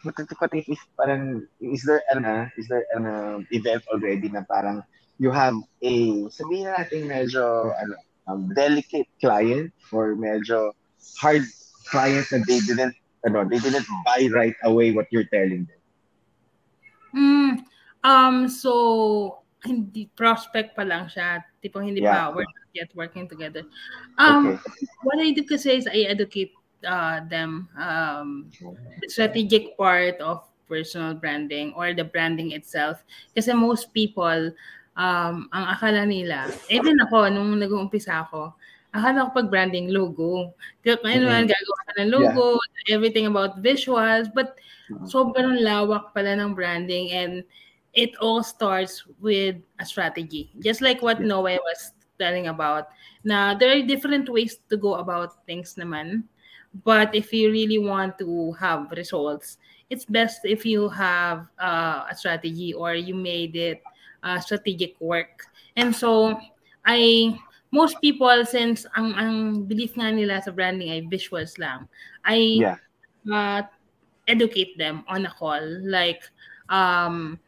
[0.04, 3.84] what if, what if, if parang, is there an, uh, is there an uh, event
[3.92, 4.84] already na parang
[5.20, 5.94] you have a,
[6.32, 7.96] sabihin natin medyo, ano,
[8.30, 10.72] um, delicate client or medyo
[11.18, 11.44] hard
[11.90, 12.94] client that they didn't
[13.26, 15.82] ano, they didn't buy right away what you're telling them.
[17.10, 17.52] Mm,
[18.06, 21.44] um, so hindi prospect pa lang siya.
[21.60, 22.30] Tipong hindi Yeah.
[22.30, 23.66] pa we're not yet working together.
[24.16, 24.56] Um, Okay.
[25.04, 26.54] what I do kasi is I educate
[26.86, 28.48] uh, them um,
[29.04, 33.04] the strategic part of personal branding or the branding itself.
[33.36, 34.54] Kasi most people,
[35.00, 38.52] um, ang akala nila, even ako, nung nag-uumpisa ako,
[38.92, 40.52] akala ko pag branding logo.
[40.84, 41.48] Kaya ano Mhm.
[41.48, 42.60] gagawa ka ng logo,
[42.92, 44.60] everything about visuals, but
[45.08, 47.48] sobrang lawak pala ng branding and
[47.96, 50.52] it all starts with a strategy.
[50.60, 51.32] Just like what Yeah.
[51.32, 52.92] Noe was telling about.
[53.24, 56.28] Na there are different ways to go about things naman.
[56.86, 59.58] But if you really want to have results,
[59.90, 63.82] it's best if you have uh, a strategy or you made it
[64.24, 65.48] uh, strategic work.
[65.76, 66.40] And so,
[66.86, 67.38] I
[67.72, 69.36] most people since ang ang
[69.70, 71.88] belief nga nila sa branding ay visuals lang,
[72.26, 72.78] I Yeah.
[73.32, 73.64] uh,
[74.28, 76.22] educate them on a call like
[76.70, 77.40] um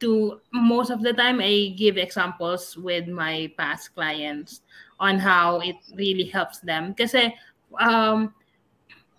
[0.00, 4.62] to most of the time I give examples with my past clients
[5.00, 7.36] on how it really helps them kasi
[7.80, 8.32] um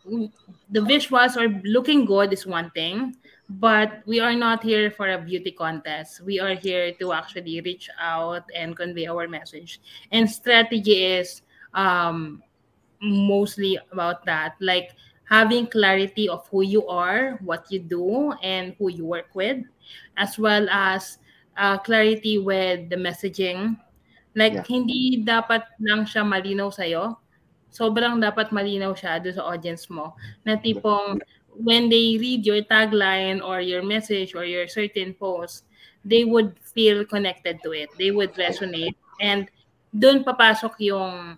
[0.05, 3.15] the visuals or looking good is one thing
[3.49, 6.21] but we are not here for a beauty contest.
[6.23, 9.79] We are here to actually reach out and convey our message.
[10.11, 11.41] And strategy is
[11.73, 12.43] um
[13.01, 14.55] mostly about that.
[14.59, 14.91] Like
[15.23, 19.59] having clarity of who you are what you do and who you work with
[20.15, 21.19] as well as
[21.57, 23.79] uh, clarity with the messaging.
[24.35, 24.67] Like Yeah.
[24.69, 27.17] hindi dapat lang siya malinaw sa'yo.
[27.73, 30.13] Sobrang dapat malinaw siya doon sa audience mo.
[30.45, 31.17] Na tipong
[31.57, 35.65] when they read your tagline or your message or your certain post
[36.07, 37.91] they would feel connected to it.
[37.99, 38.95] They would resonate.
[39.19, 39.51] And
[39.91, 41.35] doon papasok yung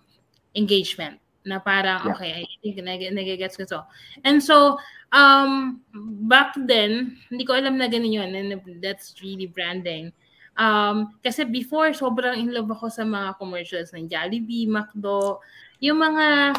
[0.54, 2.12] engagement na parang Yeah.
[2.14, 3.80] okay I think nag nagigets ko to.
[4.22, 4.78] And so
[5.10, 5.82] um
[6.30, 10.12] back then hindi ko alam na ganun yun and that's really branding.
[10.54, 15.40] Um kasi before sobrang in love ako sa mga commercials ng Jollibee, McDo
[15.80, 16.54] yung mga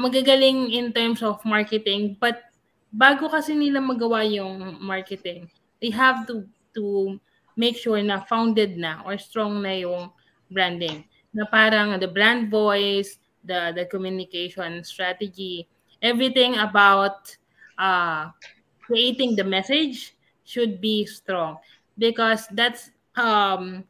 [0.00, 2.50] magagaling in terms of marketing but
[2.94, 5.50] bago kasi nila magawa yung marketing
[5.82, 7.18] they have to to
[7.58, 10.10] make sure na founded na or strong na yung
[10.50, 11.06] branding.
[11.34, 15.68] Na parang the brand voice the the communication strategy
[16.00, 17.28] everything about
[17.76, 18.32] uh
[18.80, 20.14] creating the message
[20.46, 21.58] should be strong.
[21.98, 23.84] Because that's um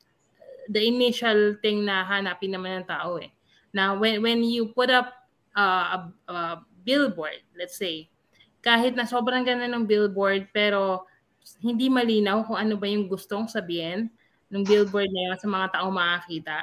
[0.69, 3.33] the initial thing na hanapin naman ng tao eh.
[3.73, 5.13] Now when when you put up
[5.57, 6.39] uh, a, a
[6.85, 8.09] billboard let's say
[8.65, 11.05] kahit na sobrang ganda ng billboard pero
[11.61, 14.09] hindi malinaw kung ano ba yung gustong sabihin
[14.49, 16.57] ng billboard na yun sa mga taong makakita.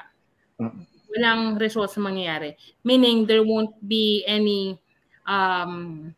[0.58, 0.82] Mm.
[1.12, 2.56] walang results na mangyayari.
[2.88, 4.80] Meaning there won't be any
[5.28, 6.16] um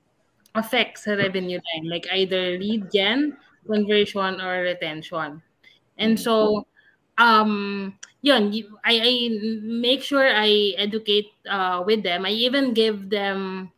[0.53, 1.85] effect sa revenue line.
[1.89, 3.33] Like either lead gen
[3.65, 5.41] conversion or retention.
[5.97, 6.65] And so
[7.17, 8.53] um yun
[8.85, 9.13] I, I
[9.65, 12.25] make sure I educate uh, with them.
[12.25, 13.72] I even give them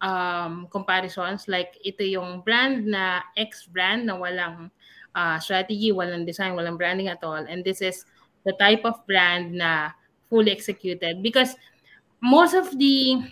[0.00, 4.70] um, comparisons like ito yung brand na X brand na walang
[5.14, 7.42] uh, strategy, walang design, walang branding at all.
[7.42, 8.04] And this is
[8.44, 9.90] the type of brand na
[10.30, 11.56] fully executed because
[12.20, 13.22] most of the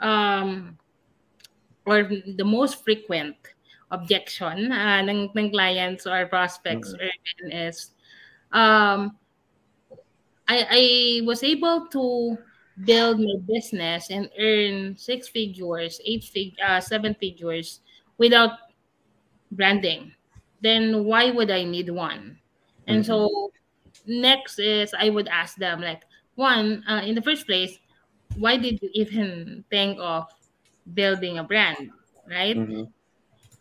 [0.00, 0.76] um,
[1.86, 3.36] or the most frequent
[3.90, 7.10] objection uh, ng, ng clients or prospects or
[7.50, 7.90] is
[8.52, 9.16] um,
[10.48, 12.38] I, I was able to
[12.84, 17.80] build my business and earn six figures, eight fig, uh, seven figures
[18.18, 18.52] without
[19.52, 20.14] branding.
[20.60, 22.38] Then why would I need one?
[22.86, 23.52] And so
[24.06, 26.02] next is I would ask them like
[26.34, 27.78] one uh, in the first place,
[28.36, 30.26] why did you even think of
[30.94, 31.90] building a brand,
[32.28, 32.56] right?
[32.56, 32.92] Mhm.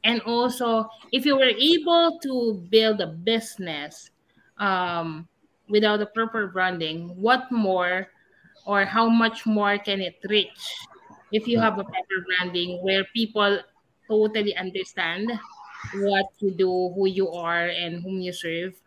[0.04, 4.12] and also if you were able to build a business
[4.58, 5.28] um,
[5.67, 8.08] without a proper branding what more
[8.69, 10.62] or how much more can it reach
[11.34, 13.58] if you have a proper branding where people
[14.05, 15.34] totally understand
[16.05, 18.77] what you do who you are and whom you serve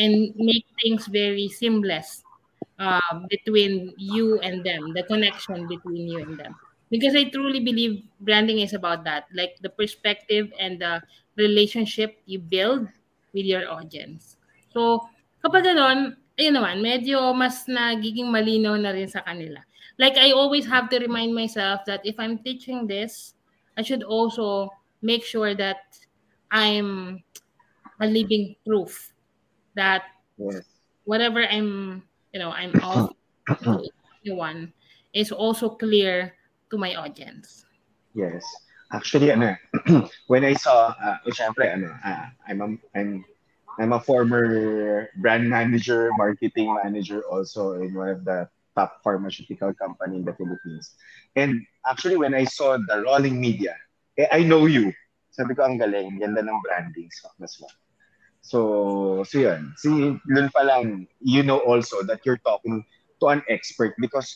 [0.00, 2.24] and make things very seamless
[2.80, 6.56] uh, between you and them the connection between you and them
[6.90, 11.02] because I truly believe branding is about that, like the perspective and the
[11.36, 12.86] relationship you build
[13.34, 14.36] with your audience.
[14.72, 15.02] So,
[15.42, 19.60] kapag ganon, ayun naman, medyo mas nagiging malinaw na rin sa kanila.
[19.96, 23.32] Like, I always have to remind myself that if I'm teaching this,
[23.76, 24.68] I should also
[25.00, 25.96] make sure that
[26.52, 27.24] I'm
[28.00, 29.12] a living proof
[29.74, 30.04] that
[30.36, 30.68] Yes.
[31.08, 33.08] whatever I'm, you know, I'm off
[33.64, 33.88] to
[34.20, 34.76] anyone
[35.16, 36.36] is also clear
[36.68, 37.64] to my audience.
[38.12, 38.44] Yes.
[38.92, 39.56] Actually, ano,
[40.28, 43.24] when I saw, uh, syempre, ano, uh, I'm, a- I'm
[43.78, 50.16] I'm a former brand manager, marketing manager also in one of the top pharmaceutical company
[50.16, 50.96] in the Philippines.
[51.36, 53.76] And actually, when I saw the rolling media,
[54.16, 54.92] eh, I know you.
[55.32, 56.16] Sabi ko, ang galing.
[56.20, 57.12] Ganda ng branding.
[57.12, 57.76] So, that's one.
[58.40, 59.74] So, so yun.
[59.76, 62.84] See, dun pa lang, you know also that you're talking
[63.20, 64.32] to an expert because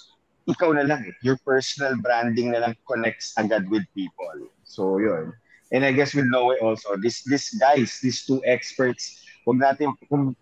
[0.51, 1.15] ikaw na lang eh.
[1.23, 4.51] Your personal branding na lang connects agad with people.
[4.65, 5.33] So, yun.
[5.71, 10.37] And I guess with Noe also, this this guys, these two experts, wag natin, kung,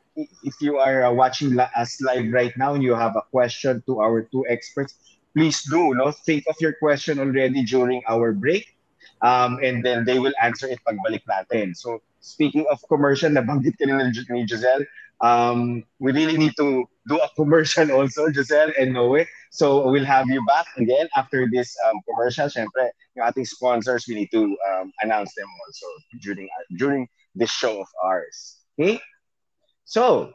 [0.44, 4.00] if you are uh, watching us live right now and you have a question to
[4.00, 6.11] our two experts, please do, no?
[6.11, 8.66] Think of your question already during our break.
[9.22, 11.74] Um, and then they will answer it pagbalik natin.
[11.74, 14.86] So, speaking of commercial, nabanggit ka ni, Giselle,
[15.20, 19.24] um, we really need to do a commercial also, Giselle and Noe.
[19.50, 22.46] So we'll have you back again after this um, commercial.
[22.46, 25.86] Siyempre, yung ating sponsors, we need to um, announce them also
[26.22, 28.57] during during this show of ours.
[28.78, 29.00] Okay?
[29.84, 30.32] So,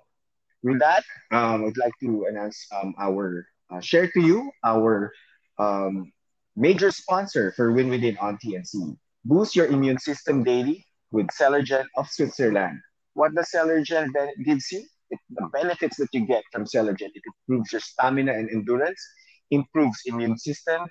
[0.64, 5.12] with that, um, I'd like to announce um, our, uh, share to you our
[5.60, 6.12] um,
[6.56, 8.98] major sponsor for Win Within on TNC.
[9.26, 12.80] Boost your immune system daily with Celergen of Switzerland.
[13.14, 14.10] What does Celergen
[14.44, 14.84] gives you?
[15.10, 19.00] It, the benefits that you get from Celergen, it improves your stamina and endurance,
[19.52, 20.88] improves immune system,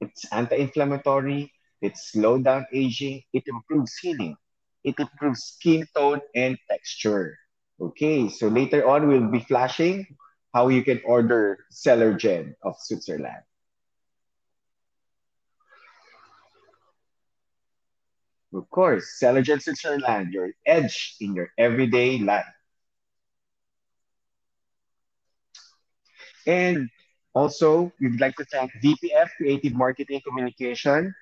[0.00, 1.50] it's anti-inflammatory,
[1.80, 4.36] it slows down aging, it improves healing,
[4.84, 7.38] it improves skin tone and texture.
[7.80, 10.06] Okay, so later on we'll be flashing
[10.52, 13.42] how you can order Celergen of Switzerland.
[18.54, 22.44] Of course, Celergen Switzerland, your edge in your everyday life.
[26.46, 26.90] And
[27.34, 31.14] also, we'd like to thank DPF Creative Marketing Communication,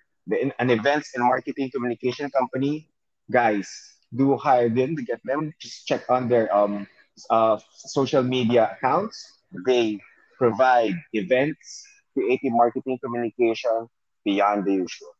[0.58, 2.88] an events and marketing communication company.
[3.30, 3.70] Guys,
[4.14, 5.54] do hire them to get them.
[5.60, 6.86] Just check on their um,
[7.30, 9.38] uh, social media accounts.
[9.64, 10.00] They
[10.36, 13.86] provide events, creative marketing communication
[14.24, 15.14] beyond the usual.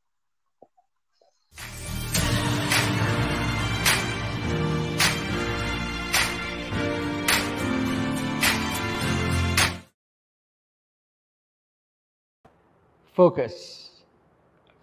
[13.20, 13.90] focus,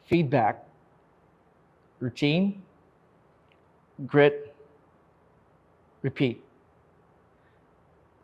[0.05, 0.63] feedback,
[1.99, 2.61] routine,
[4.06, 4.54] grit,
[6.02, 6.43] repeat.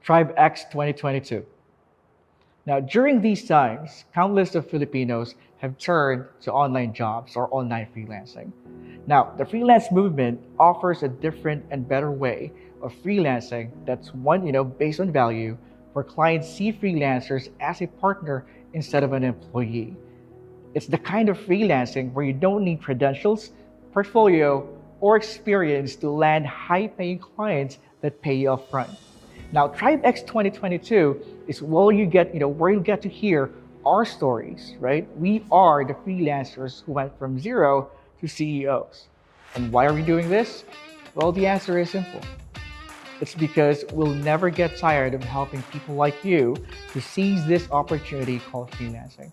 [0.04, 1.46] Tribe X 2022.
[2.66, 8.52] Now, during these times, countless of Filipinos have turned to online jobs or online freelancing.
[9.08, 12.52] Now, the freelance movement offers a different and better way
[12.82, 15.58] of freelancing that's one, you know, based on value,
[15.94, 19.96] where clients see freelancers as a partner instead of an employee.
[20.74, 23.52] It's the kind of freelancing where you don't need credentials,
[23.92, 24.68] portfolio,
[25.04, 28.90] or experience to land high paying clients that pay you upfront.
[29.52, 33.52] Now, TribeX 2022 is where you get, you know, where you get to hear
[33.86, 35.06] our stories, right?
[35.18, 37.92] We are the freelancers who went from zero
[38.22, 39.08] to CEOs.
[39.56, 40.64] And why are we doing this?
[41.16, 42.22] Well, the answer is simple.
[43.20, 46.56] It's because we'll never get tired of helping people like you
[46.94, 49.32] to seize this opportunity called freelancing.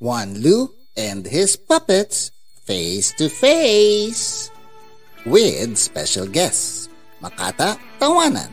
[0.00, 2.32] Juan Lu and his puppets
[2.64, 4.48] face to face
[5.28, 6.88] with special guests
[7.20, 8.48] Makata Tawanan,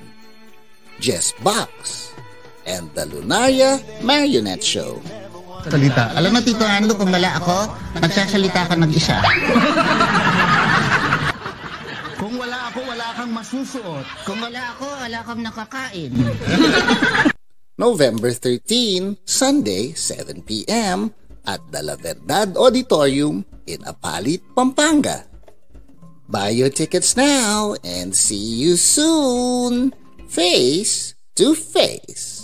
[0.99, 2.11] Jess Box,
[2.67, 4.99] and the Lunaria Marionette Show.
[5.63, 6.11] Salita.
[6.19, 7.71] Alam mo, Tito Ando, kung wala ako,
[8.03, 9.23] nagsasalita ka mag-isa.
[12.19, 14.05] kung wala ako, wala kang masusuot.
[14.27, 16.11] Kung wala ako, wala kang nakakain.
[17.87, 21.15] November 13, Sunday, 7 p.m.
[21.47, 25.25] at the La Verdad Auditorium in Apalit, Pampanga.
[26.27, 29.95] Buy your tickets now and see you soon,
[30.27, 32.36] face to face.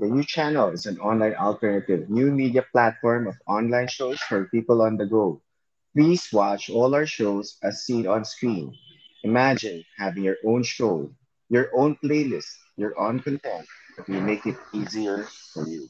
[0.00, 4.82] The new channel is an online alternative new media platform of online shows for people
[4.82, 5.42] on the go.
[5.94, 8.74] Please watch all our shows as seen on screen.
[9.22, 11.14] Imagine having your own show,
[11.50, 13.68] your own playlist, your own content,
[14.08, 15.88] we make it easier for you.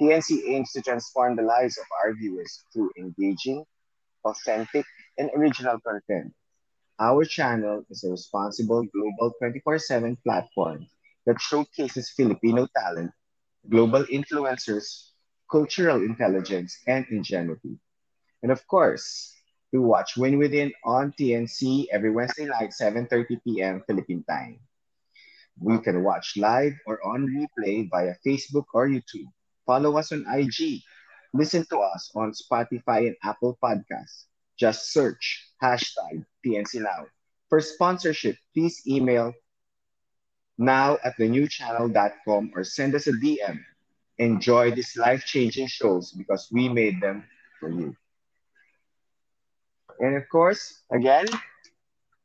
[0.00, 3.64] TNC aims to transform the lives of our viewers through engaging,
[4.24, 4.84] authentic,
[5.18, 6.34] and original content.
[6.98, 10.88] Our channel is a responsible global 24 7 platform
[11.26, 13.12] that showcases Filipino talent
[13.70, 15.10] global influencers,
[15.50, 17.78] cultural intelligence, and ingenuity.
[18.42, 19.32] And of course,
[19.74, 23.82] to watch Win Within on TNC every Wednesday night, 7.30 p.m.
[23.86, 24.60] Philippine time.
[25.58, 29.28] We can watch live or on replay via Facebook or YouTube.
[29.64, 30.82] Follow us on IG.
[31.34, 34.28] Listen to us on Spotify and Apple Podcasts.
[34.58, 37.06] Just search hashtag TNC Now.
[37.48, 39.32] For sponsorship, please email
[40.58, 43.60] now at thenewchannel.com or send us a DM.
[44.18, 47.24] Enjoy these life changing shows because we made them
[47.60, 47.94] for you.
[50.00, 51.26] And of course, again,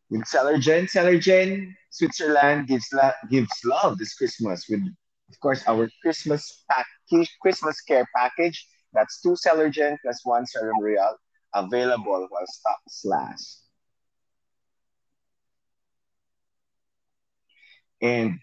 [0.09, 4.81] with Celergen, Celergen, Switzerland gives, la- gives love this Christmas with,
[5.29, 6.87] of course, our Christmas pack-
[7.41, 8.67] Christmas care package.
[8.93, 11.15] That's two Celergen plus one Serum Real
[11.53, 13.70] available while stocks last.
[18.01, 18.39] And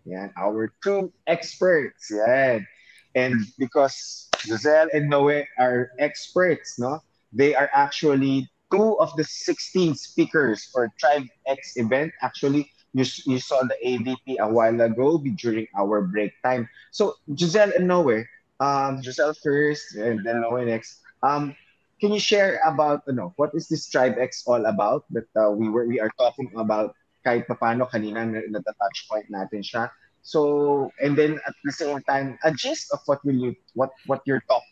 [0.04, 2.10] Yan, our two experts.
[2.10, 2.66] Yan.
[3.14, 7.00] And because Giselle and Noe are experts, no?
[7.32, 12.12] They are actually two of the 16 speakers for Tribe X event.
[12.22, 16.68] Actually, you, you saw the AVP a while ago during our break time.
[16.90, 18.24] So Giselle and Noe,
[18.60, 21.00] um, Giselle first and then Noe next.
[21.22, 21.54] Um,
[22.00, 25.50] can you share about you know, what is this Tribe X all about that uh,
[25.50, 26.94] we were we are talking about
[27.24, 29.90] kahit papano kanina na-touch point natin siya.
[30.22, 34.20] So, and then at the same time, a gist of what will you, what, what
[34.26, 34.62] your talk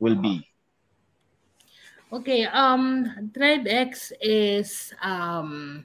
[0.00, 0.46] will be.
[2.12, 5.84] Okay, um, Tribe X is um,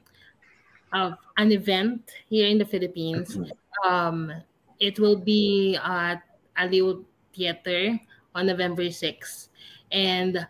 [0.94, 3.38] uh, an event here in the Philippines.
[3.84, 4.32] Um,
[4.80, 6.22] it will be at
[6.58, 8.00] Aliw Theater
[8.36, 9.50] on November 6th.
[9.92, 10.48] And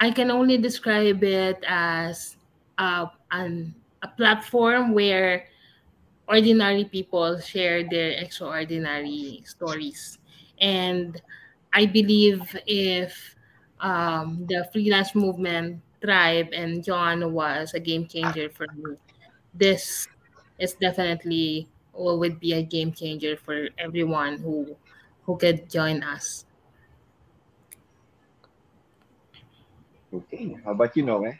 [0.00, 2.36] I can only describe it as
[2.78, 5.46] uh, an a platform where
[6.28, 10.18] ordinary people share their extraordinary stories.
[10.60, 11.20] And
[11.72, 13.36] I believe if
[13.80, 18.96] um, the freelance movement tribe and John was a game changer for me.
[19.54, 20.08] This
[20.58, 24.76] is definitely or would be a game changer for everyone who
[25.24, 26.44] who could join us.
[30.12, 30.56] Okay.
[30.64, 31.32] How about you, Noe?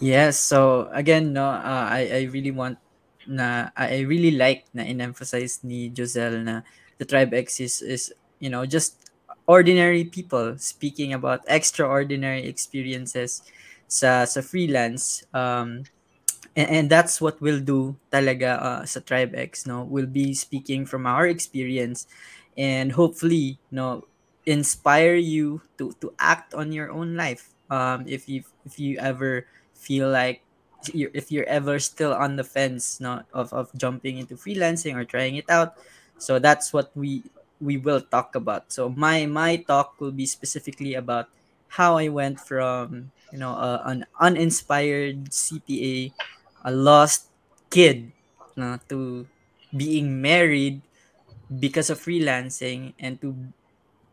[0.00, 2.78] Yes, so again, no, uh, I I really want
[3.26, 6.62] na I I really like na in-emphasize ni Josel na
[6.98, 8.10] the Tribe X is, is
[8.42, 8.98] you know just
[9.46, 13.42] ordinary people speaking about extraordinary experiences
[13.86, 15.82] sa sa freelance um
[16.56, 19.84] and, and that's what we'll do talaga uh, sa Tribe X no?
[19.84, 22.06] We'll be speaking from our experience
[22.56, 24.06] and hopefully no
[24.46, 27.54] inspire you to to act on your own life.
[27.70, 29.46] Um if you if you ever
[29.82, 30.42] feel like
[30.94, 35.04] you're, if you're ever still on the fence no of, of jumping into freelancing or
[35.04, 35.74] trying it out
[36.18, 37.22] so that's what we
[37.62, 38.72] we will talk about.
[38.74, 41.28] So my my talk will be specifically about
[41.78, 46.12] how i went from you know uh, an uninspired cpa
[46.64, 47.32] a lost
[47.70, 48.12] kid
[48.56, 49.26] no, to
[49.74, 50.82] being married
[51.48, 53.36] because of freelancing and to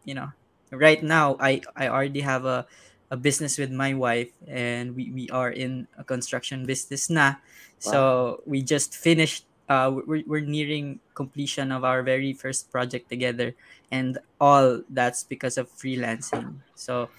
[0.05, 0.29] you know
[0.71, 2.65] right now i i already have a
[3.11, 7.35] a business with my wife and we, we are in a construction business na.
[7.79, 13.53] So we just finished uh we're, we're nearing completion of our very first project together
[13.91, 16.61] and all that's because of freelancing.
[16.75, 17.09] So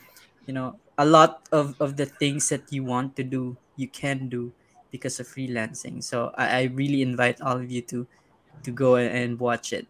[0.46, 4.28] you know a lot of of the things that you want to do you can
[4.28, 4.52] do
[4.90, 6.02] because of freelancing.
[6.02, 8.06] So i, I really invite all of you to
[8.62, 9.86] to go and watch it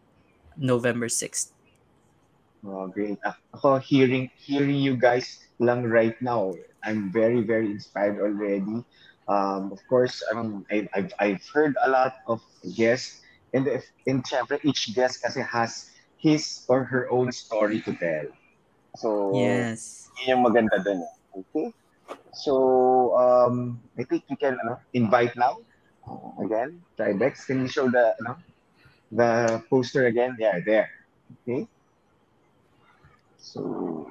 [0.56, 1.52] november 6th
[2.64, 3.16] Oh, great.
[3.54, 6.52] Ako, hearing, hearing you guys lang right now,
[6.82, 8.82] I'm very, very inspired already.
[9.28, 12.40] Um, of course, I I've, I've heard a lot of
[12.74, 13.20] guests,
[13.54, 15.86] and if, and syempre, each guest kasi has
[16.18, 18.26] his or her own story to tell.
[18.96, 19.90] So, yes
[20.26, 21.00] yun yung maganda dun.
[21.00, 21.14] eh.
[21.40, 21.72] Okay?
[22.32, 24.56] So, um, I think you can
[24.92, 25.58] invite now.
[26.06, 28.14] Uh, again, Tribex, can you show the,
[29.12, 30.36] the poster again?
[30.38, 30.90] Yeah, there.
[31.42, 31.66] Okay?
[33.38, 34.10] So,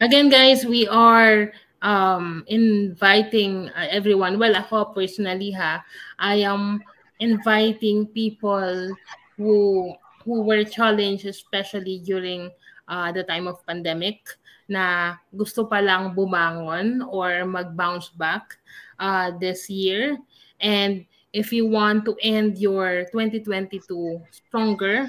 [0.00, 4.38] Again, guys, we are um, inviting uh, everyone.
[4.38, 5.80] Well, ako personally, ha,
[6.20, 6.84] I am
[7.16, 8.92] inviting people
[9.40, 12.52] who who were challenged, especially during
[12.92, 14.20] uh, the time of pandemic,
[14.68, 18.60] na gusto pa lang bumangon or mag-bounce back
[19.00, 20.20] uh, this year.
[20.60, 23.80] And if you want to end your 2022
[24.28, 25.08] stronger,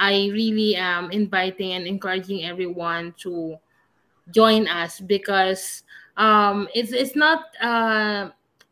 [0.00, 3.60] I really am inviting and encouraging everyone to
[4.30, 5.82] join us because
[6.16, 8.30] um, it's it's not uh,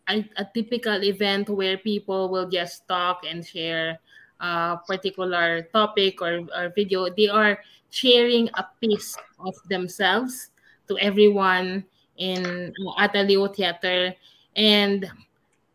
[0.08, 3.98] a, a typical event where people will just talk and share
[4.40, 7.08] a particular topic or, or video.
[7.10, 7.58] They are
[7.90, 10.50] sharing a piece of themselves
[10.88, 11.84] to everyone
[12.16, 14.14] in Aliw Theater.
[14.56, 15.08] And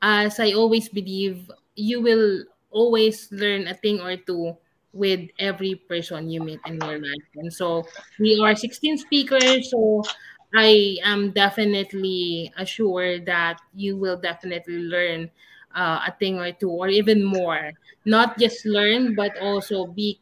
[0.02, 4.58] as I always believe, you will always learn a thing or two
[4.96, 7.28] with every person you meet in your life.
[7.36, 9.70] And so we are 16 speakers.
[9.72, 10.10] So
[10.56, 15.30] I am definitely assured that you will definitely learn
[15.76, 17.74] uh, a thing or two or even more.
[18.06, 20.22] Not just learn, but also be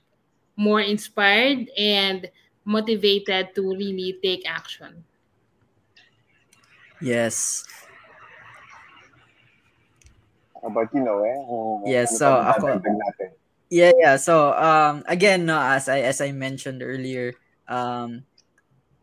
[0.58, 2.30] more inspired and
[2.66, 5.06] motivated to really take action.
[7.02, 7.66] yes
[10.62, 11.22] how about you, Noe?
[11.22, 13.30] Uh, Yes, ano so pa ako- madadagdag natin?
[13.74, 14.16] Yeah, yeah.
[14.22, 17.34] So um again no as I as I mentioned earlier,
[17.66, 18.10] um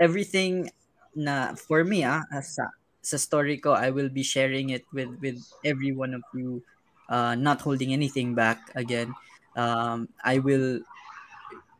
[0.00, 0.70] everything
[1.16, 2.70] na for me ah sa,
[3.02, 6.62] sa story ko I will be sharing it with with every one of you
[7.10, 9.14] uh not holding anything back again.
[9.56, 10.84] Um I will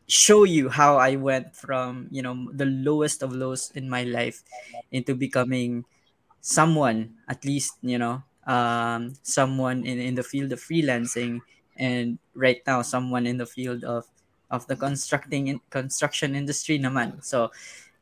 [0.08, 4.42] show you how I went from, you know, the lowest of lows in my life
[4.90, 5.84] into becoming
[6.40, 11.40] someone at least, you know, um someone in in the field of freelancing
[11.80, 14.04] and right now someone in the field of
[14.52, 17.24] of the constructing in, construction industry naman.
[17.24, 17.50] So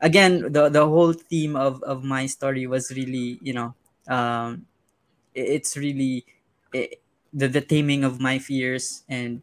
[0.00, 3.74] again the the whole theme of of my story was really you know
[4.10, 4.66] um
[5.34, 6.24] it's really
[6.74, 6.88] i
[7.32, 9.42] the the taming of my fears and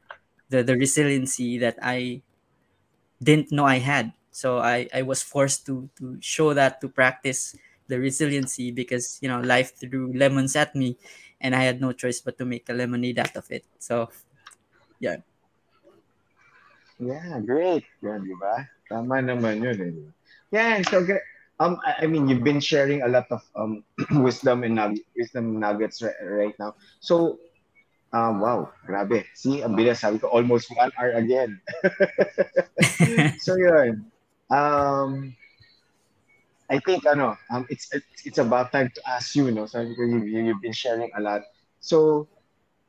[0.49, 2.21] the the resiliency that i
[3.21, 4.13] didn't know i had.
[4.31, 7.55] So i i was forced to to show that to practice
[7.88, 10.97] the resiliency because you know life threw lemons at me
[11.41, 14.09] and i had no choice but to make a lemonade out of it so
[14.99, 15.17] yeah
[16.99, 17.83] Yeah, great.
[17.99, 18.63] Yeah, di ba?
[18.88, 19.77] Tama naman yun.
[19.79, 19.91] Eh.
[20.55, 21.03] Yeah, so
[21.59, 23.83] um, I, mean, you've been sharing a lot of um
[24.23, 26.75] wisdom and nug- wisdom nuggets right, right now.
[27.03, 27.39] So,
[28.15, 29.27] um, wow, grabe.
[29.36, 29.99] See, ang bilis.
[29.99, 31.59] Sabi ko, almost one hour again.
[33.43, 34.07] so, yun.
[34.47, 35.36] Um,
[36.70, 37.89] I think ano, um, it's
[38.26, 39.66] it's about time to ask you, no?
[39.66, 41.45] So you, you've been sharing a lot.
[41.80, 42.28] So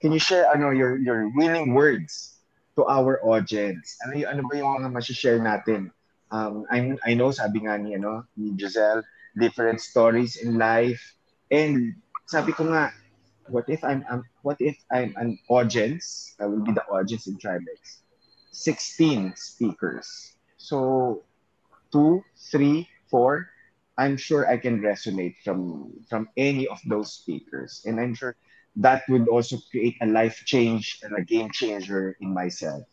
[0.00, 2.40] can you share ano your your winning words
[2.76, 3.96] to our audience?
[4.04, 5.92] Ano ano ba yung mga ma-share natin?
[6.32, 9.04] Um, I I know sabi nga ni ano ni Giselle,
[9.36, 11.00] different stories in life
[11.52, 11.94] and
[12.26, 12.90] sabi ko nga
[13.48, 16.34] what if I'm, I'm what if I'm an audience?
[16.40, 18.02] I will be the audience in Tribex.
[18.52, 20.34] 16 speakers.
[20.56, 21.22] So
[21.92, 23.48] two, three, four,
[23.98, 27.82] I'm sure I can resonate from from any of those speakers.
[27.86, 28.36] And I'm sure
[28.76, 32.84] that would also create a life change and a game changer in myself.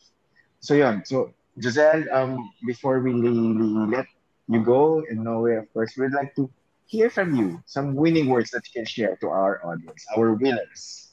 [0.59, 4.07] So yeah, so Giselle, um, before we let
[4.47, 6.49] you go and Noe, of course, we'd like to
[6.87, 11.11] hear from you some winning words that you can share to our audience, our winners.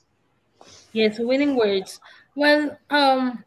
[0.93, 2.01] Yes, winning words.
[2.35, 3.45] Well, um,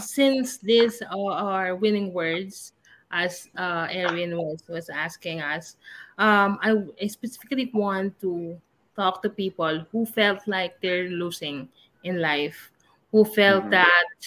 [0.00, 2.72] since these are winning words,
[3.12, 5.76] as uh, Erin was was asking us,
[6.18, 8.60] um, I, I specifically want to
[8.96, 11.68] talk to people who felt like they're losing
[12.04, 12.70] in life,
[13.10, 13.82] who felt mm-hmm.
[13.84, 14.18] that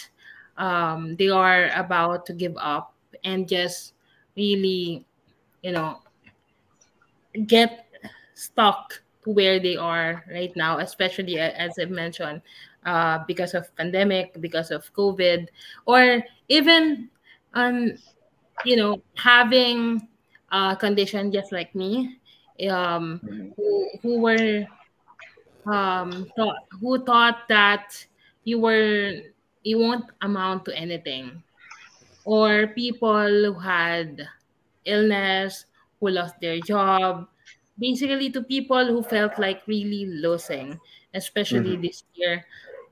[0.58, 3.94] um, they are about to give up and just
[4.36, 5.06] really,
[5.62, 6.00] you know,
[7.48, 7.86] get
[8.34, 12.42] stuck to where they are right now, especially as I mentioned,
[12.86, 15.48] uh, because of pandemic, because of COVID,
[15.86, 17.10] or even,
[17.54, 17.98] um,
[18.64, 20.08] you know, having
[20.52, 22.20] a condition just like me,
[22.70, 23.50] um, mm-hmm.
[23.56, 24.66] who, who were
[25.66, 28.06] um, thought, who thought that
[28.44, 29.20] you were
[29.64, 31.42] you won't amount to anything,
[32.24, 34.22] or people who had
[34.86, 35.66] illness,
[36.00, 37.28] who lost their job,
[37.80, 40.80] basically to people who felt like really losing,
[41.14, 41.82] especially mm-hmm.
[41.82, 42.46] this year.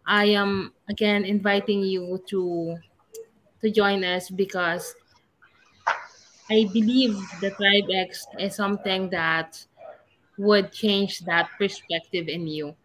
[0.05, 2.76] I am again inviting you to
[3.61, 4.95] to join us because
[6.50, 9.64] I believe the Tribe X is something that
[10.38, 12.76] would change that perspective in you.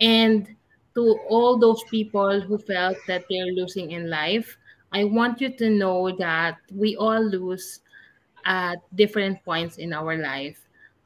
[0.00, 0.54] And
[0.94, 4.56] to all those people who felt that they're losing in life,
[4.92, 7.80] I want you to know that we all lose
[8.44, 10.58] at different points in our life,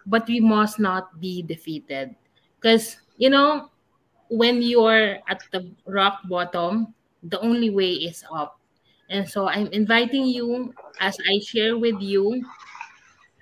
[0.06, 2.14] but we must not be defeated.
[2.60, 3.70] Because, you know,
[4.28, 8.58] when you're at the rock bottom, the only way is up.
[9.12, 12.40] And so I'm inviting you as I share with you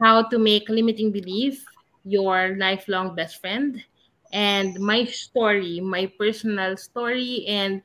[0.02, 1.64] how to make limiting belief
[2.02, 3.78] your lifelong best friend
[4.32, 7.82] and my story, my personal story, and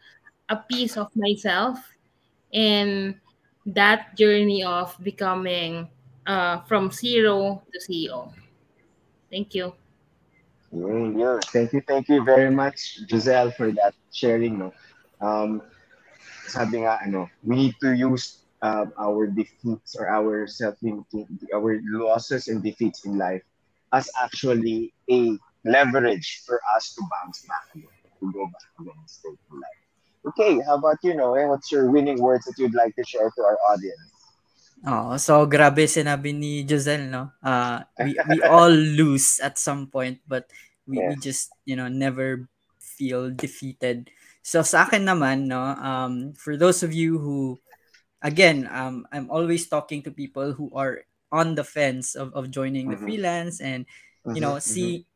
[0.50, 1.78] a piece of myself
[2.52, 3.20] in
[3.66, 5.90] that journey of becoming
[6.28, 8.34] uh, from zero to CEO.
[9.30, 9.74] Thank you.
[11.46, 14.72] Thank you, thank you very much, Giselle, for that sharing.
[15.22, 15.62] Um,
[16.48, 22.48] sabi nga, ano, we need to use uh, our defeats or our self-limiting, our losses
[22.48, 23.44] and defeats in life
[23.94, 27.90] as actually a leverage for us to bounce back again,
[28.20, 29.82] to go back again and stay in life.
[30.34, 31.38] Okay, how about you, Noe?
[31.48, 34.10] What's your winning words that you'd like to share to our audience?
[34.86, 37.30] Oh, so grabe sinabi ni Giselle, no?
[37.42, 40.50] Uh, we, we all lose at some point, but
[40.86, 41.10] we, yes.
[41.10, 44.10] we just, you know, never feel defeated.
[44.46, 47.58] So sa akin naman, no, um, for those of you who,
[48.22, 51.02] again, um, I'm always talking to people who are
[51.34, 53.10] on the fence of, of joining the mm-hmm.
[53.10, 53.90] freelance and,
[54.22, 54.70] you know, mm-hmm.
[54.70, 55.10] see,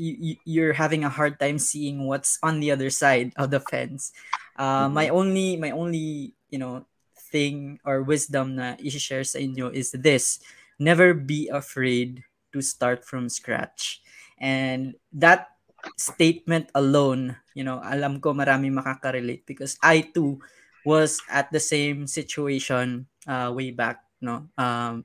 [0.00, 4.16] you, you're having a hard time seeing what's on the other side of the fence.
[4.56, 4.94] Uh, mm-hmm.
[4.96, 6.88] My only, my only, you know,
[7.28, 10.40] thing or wisdom na i-share sa inyo is this.
[10.80, 12.24] Never be afraid
[12.56, 14.00] to start from scratch.
[14.40, 15.53] And that
[15.96, 20.40] statement alone, you know, alam ko marami makaka-relate because I too
[20.84, 24.48] was at the same situation uh, way back, no.
[24.58, 25.04] Um,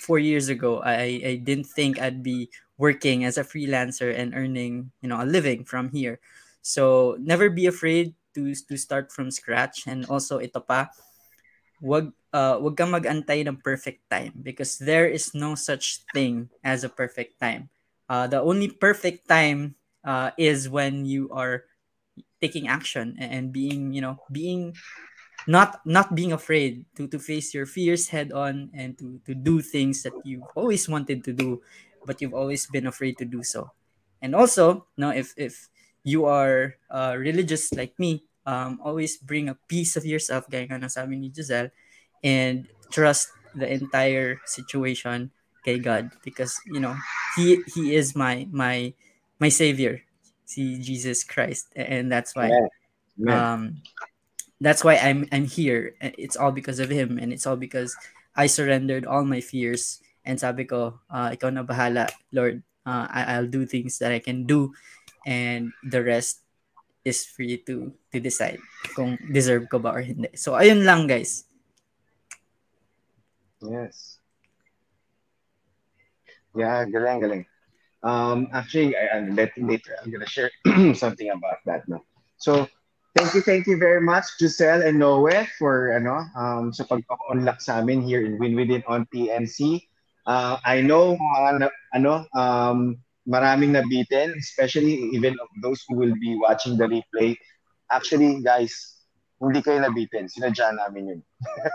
[0.00, 2.48] four years ago, I, I didn't think I'd be
[2.78, 6.20] working as a freelancer and earning, you know, a living from here.
[6.62, 10.88] So never be afraid to to start from scratch and also ito pa
[11.82, 16.86] wag uh, wag kang mag-antay ng perfect time because there is no such thing as
[16.86, 17.68] a perfect time.
[18.08, 19.74] Uh, the only perfect time
[20.04, 21.64] uh, is when you are
[22.40, 24.74] taking action and being, you know, being
[25.46, 29.58] not not being afraid to to face your fears head on and to to do
[29.60, 31.58] things that you've always wanted to do
[32.04, 33.70] but you've always been afraid to do so.
[34.20, 35.68] And also, no, if if
[36.02, 40.78] you are uh, religious like me, um, always bring a piece of yourself, gaya nga
[40.78, 41.70] nasabi ni Giselle,
[42.22, 45.30] and trust the entire situation
[45.64, 46.94] kay God because you know
[47.38, 48.92] he he is my my
[49.38, 50.02] my savior
[50.44, 52.50] see Jesus Christ and that's why
[53.30, 53.82] um
[54.60, 57.96] that's why I'm I'm here it's all because of him and it's all because
[58.36, 62.62] I surrendered all my fears And sabi ko, uh, ikaw na bahala, Lord.
[62.86, 64.70] Uh, I- I'll do things that I can do
[65.26, 66.42] and the rest
[67.06, 68.58] is free to to decide
[68.94, 70.30] kung deserve ko ba or hindi.
[70.34, 71.46] So ayun lang guys.
[73.62, 74.11] Yes.
[76.54, 77.44] Yeah, galing, galing.
[78.02, 80.50] Um, actually, I, I'm let, later I'm gonna share
[80.94, 82.02] something about that now.
[82.36, 82.68] So,
[83.16, 85.28] thank you, thank you very much, Giselle and Noe,
[85.58, 89.88] for ano, um, sa pagpapa-unlock sa amin here in Win Within on PNC.
[90.26, 92.98] Uh, I know mga na- ano, um,
[93.28, 97.36] maraming nabitin, especially even of those who will be watching the replay.
[97.90, 99.01] Actually, guys,
[99.42, 100.30] hindi kayo nabitin.
[100.30, 101.20] Sinadya namin yun.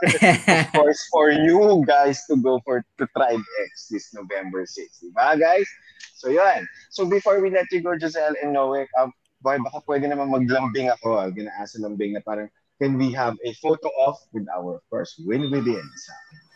[0.48, 5.04] of course, for you guys to go for to Tribe X this November 6.
[5.04, 5.68] Diba, guys?
[6.16, 6.64] So, yun.
[6.90, 9.12] So, before we let you go, Giselle and Noe, um,
[9.44, 11.20] boy, baka pwede naman maglambing ako.
[11.20, 12.48] I'm gonna ask a lambing na parang,
[12.80, 15.84] can we have a photo off with our first win within?
[15.84, 16.14] So,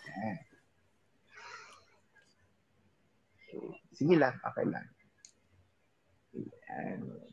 [0.07, 0.39] yeah.
[3.91, 4.87] Sige lang, okay lang.
[6.33, 7.30] Yan.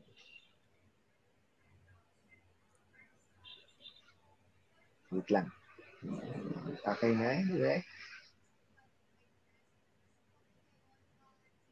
[5.11, 5.49] Wait lang.
[6.85, 7.81] Okay na, okay?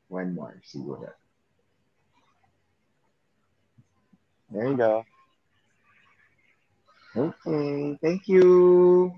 [0.09, 1.13] One more, siguro.
[4.49, 5.05] There you go.
[7.17, 9.13] Okay, thank you.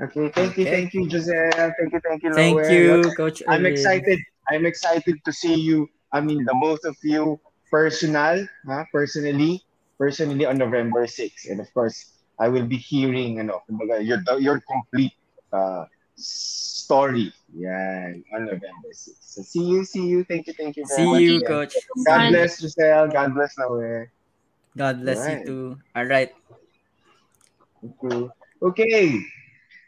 [0.00, 1.72] Okay, thank you, thank you, Giselle.
[1.76, 3.72] Thank you, thank you, Thank you, Coach I'm Erwin.
[3.72, 4.20] excited.
[4.48, 5.88] I'm excited to see you.
[6.12, 7.40] I mean, the both of you
[7.70, 8.84] personal, huh?
[8.92, 9.64] personally,
[9.98, 11.48] personally on November 6th.
[11.48, 12.11] And of course,
[12.42, 15.14] I will be hearing, ano, kumbaga, your your complete
[15.54, 15.86] uh,
[16.18, 17.30] story.
[17.54, 19.22] Yeah, on November 6th.
[19.22, 20.26] So see you, see you.
[20.26, 21.22] Thank you, thank you very See much.
[21.22, 21.46] you, again.
[21.46, 21.78] Coach.
[22.02, 23.06] God bless Giselle.
[23.14, 24.10] God bless Noel.
[24.74, 25.66] God bless you too.
[25.94, 26.34] All right.
[27.78, 28.26] Okay.
[28.58, 29.22] Okay.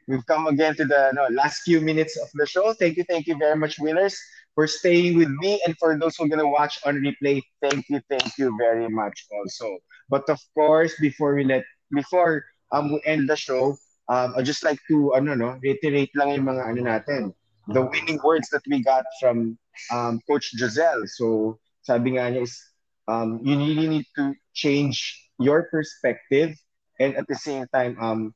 [0.07, 2.70] We've come again to the no, last few minutes of the show.
[2.76, 4.14] Thank you, thank you very much, winners,
[4.55, 5.59] for staying with me.
[5.66, 8.86] And for those who are going to watch on replay, thank you, thank you very
[8.86, 9.80] much also.
[10.12, 13.76] But of course, before we let, before um, we end the show,
[14.09, 17.35] um, I'd just like to, ano, no, reiterate lang yung mga, ano natin,
[17.68, 19.59] the winning words that we got from
[19.93, 21.07] um, Coach Giselle.
[21.07, 22.61] So, sabi nga niya is,
[23.09, 26.57] um, you really need to change your perspective
[27.01, 28.35] and at the same time, um,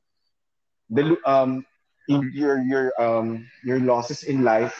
[0.89, 1.65] the um
[2.09, 4.73] in your your um your losses in life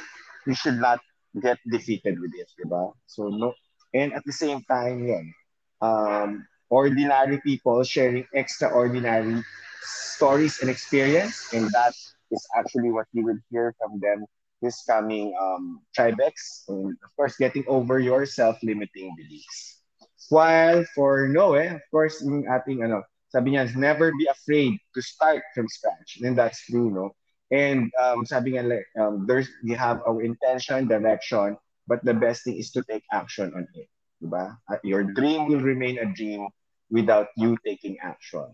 [0.45, 0.99] you should not
[1.41, 2.91] get defeated with it diba?
[3.05, 3.53] so no
[3.93, 5.33] and at the same time yun,
[5.81, 9.43] um ordinary people sharing extraordinary
[9.81, 11.93] stories and experience and that
[12.31, 14.25] is actually what you will hear from them
[14.61, 19.81] this coming um tribex and of course getting over your self-limiting beliefs
[20.29, 25.41] while for Noe of course yung ating ano sabi niya, never be afraid to start
[25.53, 26.19] from scratch.
[26.21, 27.13] And that's true, no?
[27.49, 28.65] And um, sabi nga,
[28.97, 31.57] um, there's, we have our intention, direction,
[31.87, 33.89] but the best thing is to take action on it.
[34.21, 34.57] Diba?
[34.83, 36.49] Your dream will remain a dream
[36.89, 38.49] without you taking action.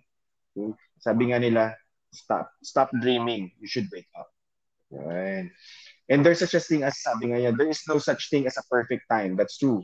[0.56, 0.72] Okay?
[1.00, 1.76] Sabi nga nila,
[2.12, 2.52] stop.
[2.64, 3.52] Stop dreaming.
[3.60, 4.30] You should wake up.
[4.92, 5.50] Right?
[6.10, 8.58] And there's such a thing as, sabi nga niya, there is no such thing as
[8.58, 9.36] a perfect time.
[9.36, 9.84] That's true.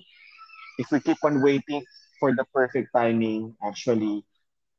[0.77, 1.83] If we keep on waiting
[2.19, 4.23] for the perfect timing, actually,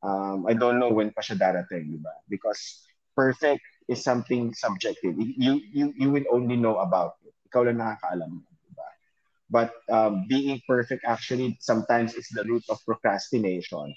[0.03, 2.15] um, I don't know when pa siya darating, di ba?
[2.31, 5.19] Because perfect is something subjective.
[5.19, 7.35] You you you will only know about it.
[7.51, 8.52] Ikaw lang nakakaalam, ba?
[9.53, 13.95] But um, being perfect actually sometimes is the root of procrastination,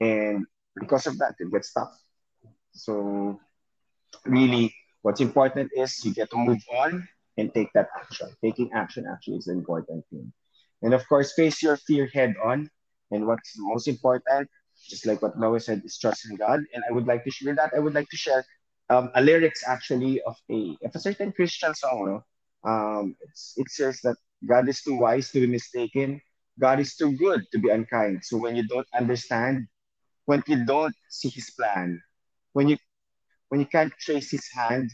[0.00, 0.44] and
[0.76, 1.90] because of that, it gets stuck.
[2.72, 3.40] So
[4.26, 8.28] really, what's important is you get to move on and take that action.
[8.44, 10.32] Taking action actually is the important thing.
[10.82, 12.70] And of course, face your fear head on.
[13.10, 14.50] And what's most important,
[14.86, 16.60] just like what Noe said, is trust in God.
[16.74, 17.72] And I would like to share that.
[17.74, 18.44] I would like to share
[18.90, 22.04] um, a lyrics actually of a of a certain Christian song.
[22.04, 22.70] No?
[22.70, 26.20] Um, it's, it says that God is too wise to be mistaken.
[26.58, 28.24] God is too good to be unkind.
[28.24, 29.66] So when you don't understand,
[30.26, 32.02] when you don't see His plan,
[32.52, 32.76] when you
[33.48, 34.90] when you can't trace His hand,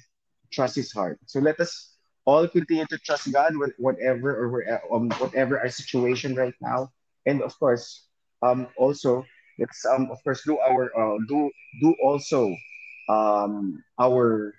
[0.53, 1.19] trust His heart.
[1.27, 4.65] So let us all continue to trust God with whatever or
[4.95, 6.91] um, whatever our situation right now,
[7.27, 8.07] and of course,
[8.43, 9.25] um, also
[9.59, 12.55] let's um, of course do our uh, do do also
[13.09, 14.55] um, our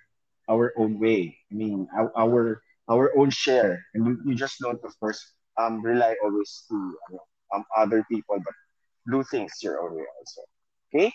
[0.48, 1.36] our own way.
[1.50, 5.20] I mean our our, our own share, and you, just don't of course
[5.58, 6.96] um, rely always to
[7.54, 8.54] um, other people, but
[9.10, 10.42] do things your own way also.
[10.94, 11.12] Okay.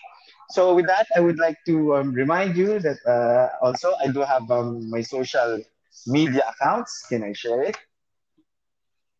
[0.50, 4.20] So with that, I would like to um, remind you that uh, also I do
[4.20, 5.62] have um, my social
[6.06, 7.06] media accounts.
[7.08, 7.76] Can I share it?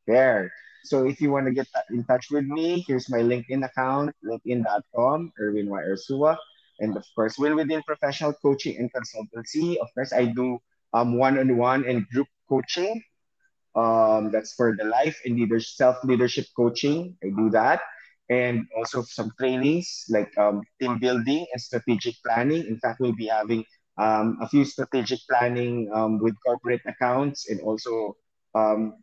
[0.06, 0.52] There.
[0.84, 5.32] So if you want to get in touch with me, here's my LinkedIn account, linkedin.com,
[5.40, 6.36] Erwin Y.
[6.80, 9.76] And of course, Win Within Professional Coaching and Consultancy.
[9.78, 10.58] Of course, I do
[10.92, 13.02] um, one-on-one and group coaching.
[13.74, 17.16] Um, that's for the life and leader self-leadership coaching.
[17.24, 17.80] I do that.
[18.28, 22.64] And also some trainings like um, team building and strategic planning.
[22.66, 23.64] In fact, we'll be having
[23.98, 28.16] um, a few strategic planning um, with corporate accounts and also
[28.54, 28.96] um,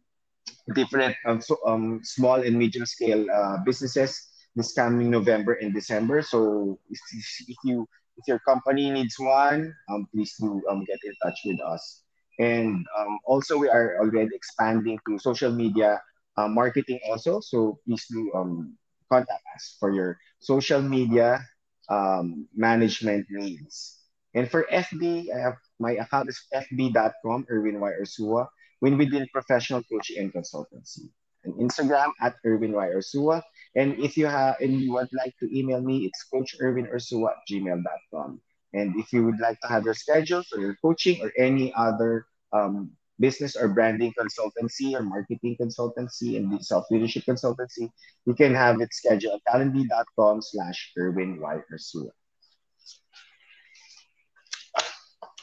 [0.73, 6.21] different um, so, um, small and medium scale uh, businesses this coming November and December.
[6.21, 6.99] So if,
[7.47, 7.87] if you
[8.19, 12.03] if your company needs one, um, please do um, get in touch with us.
[12.39, 16.01] And um, also we are already expanding to social media
[16.37, 17.39] uh, marketing also.
[17.39, 18.75] So please do um,
[19.11, 21.43] contact us for your social media
[21.89, 23.97] um, management needs.
[24.35, 27.91] And for FB, I have my account is fb.com, Erwin Y.
[27.99, 28.47] Ursua,
[28.81, 31.09] Win Within Professional Coaching and Consultancy.
[31.43, 32.87] And Instagram at Erwin Y.
[32.93, 33.41] Ursua.
[33.75, 38.41] And if you have and you would like to email me, it's coacherwinursua at gmail.com.
[38.73, 42.25] And if you would like to have your schedule for your coaching or any other
[42.53, 47.89] um, business or branding consultancy or marketing consultancy and self-leadership consultancy,
[48.25, 50.93] you can have it scheduled at calendly.com slash.
[50.97, 52.09] Ursua.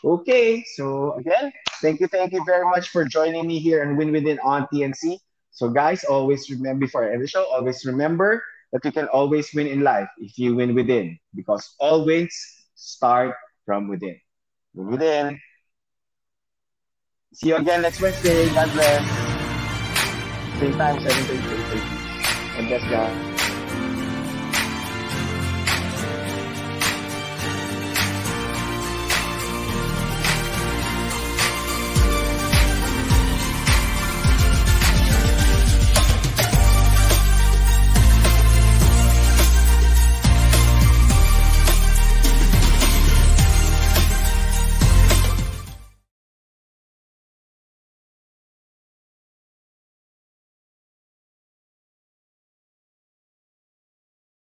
[0.04, 4.12] Okay, so again, thank you, thank you very much for joining me here and Win
[4.12, 5.18] Within on TNC.
[5.56, 9.80] So guys, always remember before the show, always remember that you can always win in
[9.80, 12.36] life if you win within, because all wins
[12.74, 13.34] start
[13.64, 14.20] from within.
[14.74, 15.40] Win within.
[17.32, 18.52] See you again next Wednesday.
[18.52, 19.00] God bless.
[20.60, 21.80] Same time, 7 30.
[22.60, 23.35] And let's go.